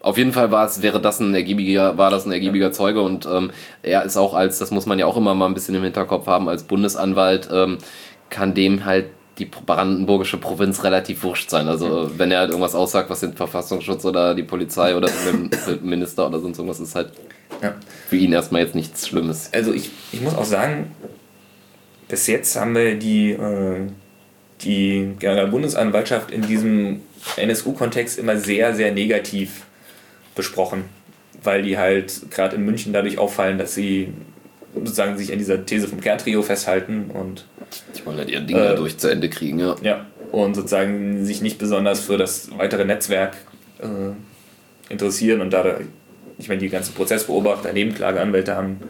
[0.00, 3.24] Auf jeden Fall war es, wäre das ein ergiebiger, war das ein ergiebiger Zeuge und
[3.24, 3.50] ähm,
[3.82, 6.26] er ist auch als, das muss man ja auch immer mal ein bisschen im Hinterkopf
[6.26, 7.78] haben, als Bundesanwalt ähm,
[8.30, 9.06] kann dem halt
[9.38, 11.68] die brandenburgische Provinz relativ wurscht sein.
[11.68, 15.50] Also wenn er halt irgendwas aussagt, was den Verfassungsschutz oder die Polizei oder den
[15.82, 17.12] Minister oder sonst irgendwas ist halt
[17.62, 17.72] Ja.
[18.08, 19.50] für ihn erstmal jetzt nichts Schlimmes.
[19.54, 20.90] Also ich, ich muss auch sagen,
[22.12, 23.88] bis jetzt haben wir die, äh,
[24.60, 27.00] die Generalbundesanwaltschaft in diesem
[27.38, 29.62] NSU-Kontext immer sehr, sehr negativ
[30.34, 30.84] besprochen,
[31.42, 34.12] weil die halt gerade in München dadurch auffallen, dass sie
[34.74, 37.46] sozusagen sich an dieser These vom Kerntrio festhalten und
[37.96, 39.76] Die wollen halt ihr Ding Äh, durch zu Ende kriegen, ja.
[39.80, 43.38] ja und sozusagen sich nicht besonders für das weitere Netzwerk
[43.80, 45.78] äh, interessieren und da
[46.36, 48.80] ich meine die ganzen Prozessbeobachter, Nebenklageanwälte haben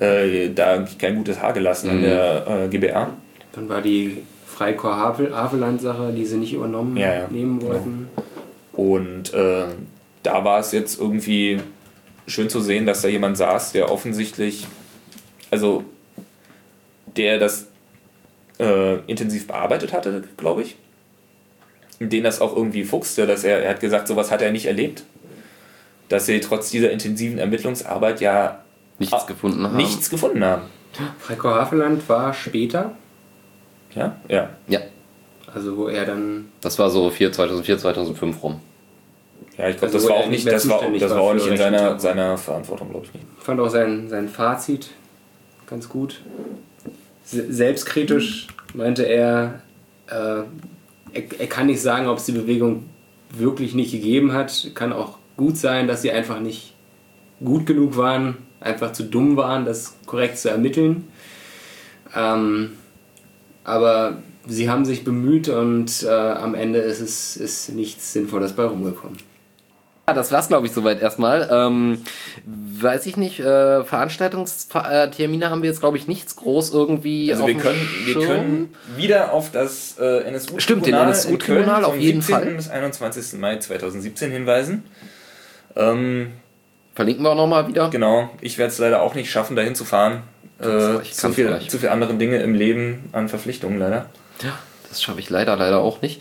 [0.00, 2.02] äh, da kein gutes Haar gelassen an Mhm.
[2.02, 3.08] der äh, GBR.
[3.52, 7.28] Dann war die Freikorps-Haveland-Sache, die sie nicht übernommen Ja, ja.
[7.30, 8.08] nehmen wollten.
[8.72, 9.64] Und äh,
[10.22, 11.58] da war es jetzt irgendwie
[12.26, 14.66] schön zu sehen, dass da jemand saß, der offensichtlich,
[15.50, 15.84] also
[17.16, 17.66] der das
[18.60, 20.76] äh, intensiv bearbeitet hatte, glaube ich.
[22.00, 25.02] Den das auch irgendwie fuchste, dass er, er hat gesagt, sowas hat er nicht erlebt.
[26.08, 28.62] Dass sie trotz dieser intensiven Ermittlungsarbeit ja
[28.98, 29.76] Nichts Ah, gefunden haben.
[29.76, 30.62] nichts gefunden haben.
[31.18, 32.92] Freikorps Haveland war später,
[33.94, 34.50] Ja, ja.
[34.66, 34.80] Ja,
[35.52, 38.60] also wo er dann das war so 4, 2004, 2005 rum.
[39.56, 41.56] Ja, ich glaube, Also das war auch nicht das war, das war auch nicht in
[41.56, 43.26] seiner, seiner Verantwortung, glaube ich nicht.
[43.40, 44.90] fand auch sein, sein Fazit
[45.66, 46.20] ganz gut.
[47.24, 49.60] Se- Selbstkritisch meinte er,
[50.08, 50.14] äh,
[51.12, 52.84] er, er kann nicht sagen, ob es die Bewegung
[53.30, 54.70] wirklich nicht gegeben hat.
[54.74, 56.72] Kann auch gut sein, dass sie einfach nicht
[57.44, 61.08] gut genug waren, einfach zu dumm waren, das korrekt zu ermitteln.
[62.14, 62.72] Ähm,
[63.64, 68.64] aber sie haben sich bemüht und äh, am Ende ist es ist nichts Sinnvolles bei
[68.64, 69.18] rumgekommen.
[70.08, 71.50] Ja, das war's, glaube ich, soweit erstmal.
[71.52, 72.02] Ähm,
[72.46, 77.30] weiß ich nicht, äh, Veranstaltungstermine haben wir jetzt, glaube ich, nichts groß irgendwie.
[77.30, 81.98] Also auf wir können, wir können wieder auf das äh, NSU-Tribunal Stimmt, den NSU-Tribunal auf
[81.98, 82.46] jeden Fall.
[82.46, 83.38] bis 21.
[83.38, 84.84] Mai 2017 hinweisen.
[85.76, 86.32] Ähm,
[86.98, 87.90] Verlinken wir auch nochmal wieder.
[87.90, 90.24] genau, ich werde es leider auch nicht schaffen, dahin zu fahren.
[90.60, 91.70] Äh, ich zu, viel, gleich.
[91.70, 94.06] zu viel andere Dinge im Leben an Verpflichtungen leider.
[94.42, 96.20] Ja, das schaffe ich leider, leider auch nicht.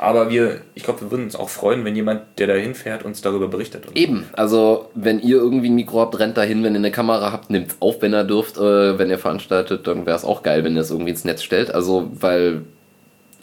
[0.00, 3.22] Aber wir, ich glaube, wir würden uns auch freuen, wenn jemand, der da hinfährt, uns
[3.22, 3.84] darüber berichtet.
[3.94, 7.50] Eben, also wenn ihr irgendwie ein Mikro habt, rennt dahin, wenn ihr eine Kamera habt,
[7.50, 8.56] nehmt auf, wenn ihr dürft.
[8.58, 11.44] Äh, wenn ihr veranstaltet, dann wäre es auch geil, wenn ihr es irgendwie ins Netz
[11.44, 11.72] stellt.
[11.72, 12.62] Also, weil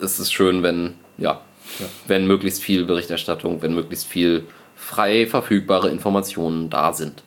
[0.02, 1.40] es ist schön, wenn, ja,
[1.80, 1.86] Ja.
[2.08, 4.44] wenn möglichst viel Berichterstattung, wenn möglichst viel
[4.90, 7.22] frei verfügbare Informationen da sind.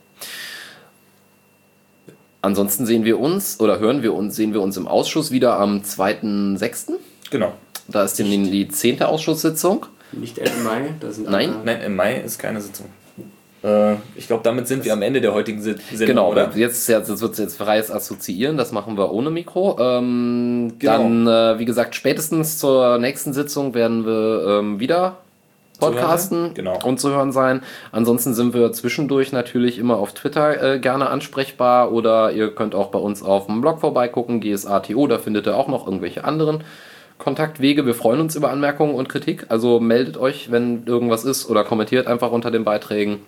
[2.41, 5.79] Ansonsten sehen wir uns oder hören wir uns, sehen wir uns im Ausschuss wieder am
[5.83, 6.95] 2.6.
[7.31, 7.53] Genau.
[7.89, 9.03] Da ist die, die 10.
[9.03, 9.87] Ausschusssitzung.
[10.11, 12.87] Nicht Ende Mai, da sind Nein, Nein, im Mai ist keine Sitzung.
[13.63, 16.51] Äh, ich glaube, damit sind wir am Ende der heutigen Si- Sendung, Genau, oder?
[16.57, 19.79] jetzt, jetzt, wird es jetzt freies Assoziieren, das machen wir ohne Mikro.
[19.79, 20.99] Ähm, Genau.
[20.99, 25.19] Dann, äh, wie gesagt, spätestens zur nächsten Sitzung werden wir ähm, wieder
[25.91, 26.55] podcasten?
[26.55, 26.79] Genau.
[26.85, 27.63] und zu hören sein.
[27.91, 32.89] Ansonsten sind wir zwischendurch natürlich immer auf Twitter äh, gerne ansprechbar oder ihr könnt auch
[32.89, 36.63] bei uns auf dem Blog vorbeigucken, GSATO, da findet ihr auch noch irgendwelche anderen
[37.19, 37.87] Kontaktwege.
[37.87, 42.07] Wir freuen uns über Anmerkungen und Kritik, also meldet euch, wenn irgendwas ist oder kommentiert
[42.07, 43.21] einfach unter den Beiträgen.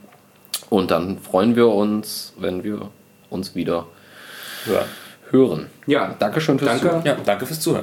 [0.71, 2.89] Und dann freuen wir uns, wenn wir
[3.31, 3.87] uns wieder
[4.67, 4.85] Ja.
[5.31, 5.67] hören.
[5.87, 6.87] Ja, Dankeschön fürs danke.
[6.89, 7.03] Zuhören.
[7.05, 7.83] ja, danke fürs Zuhören.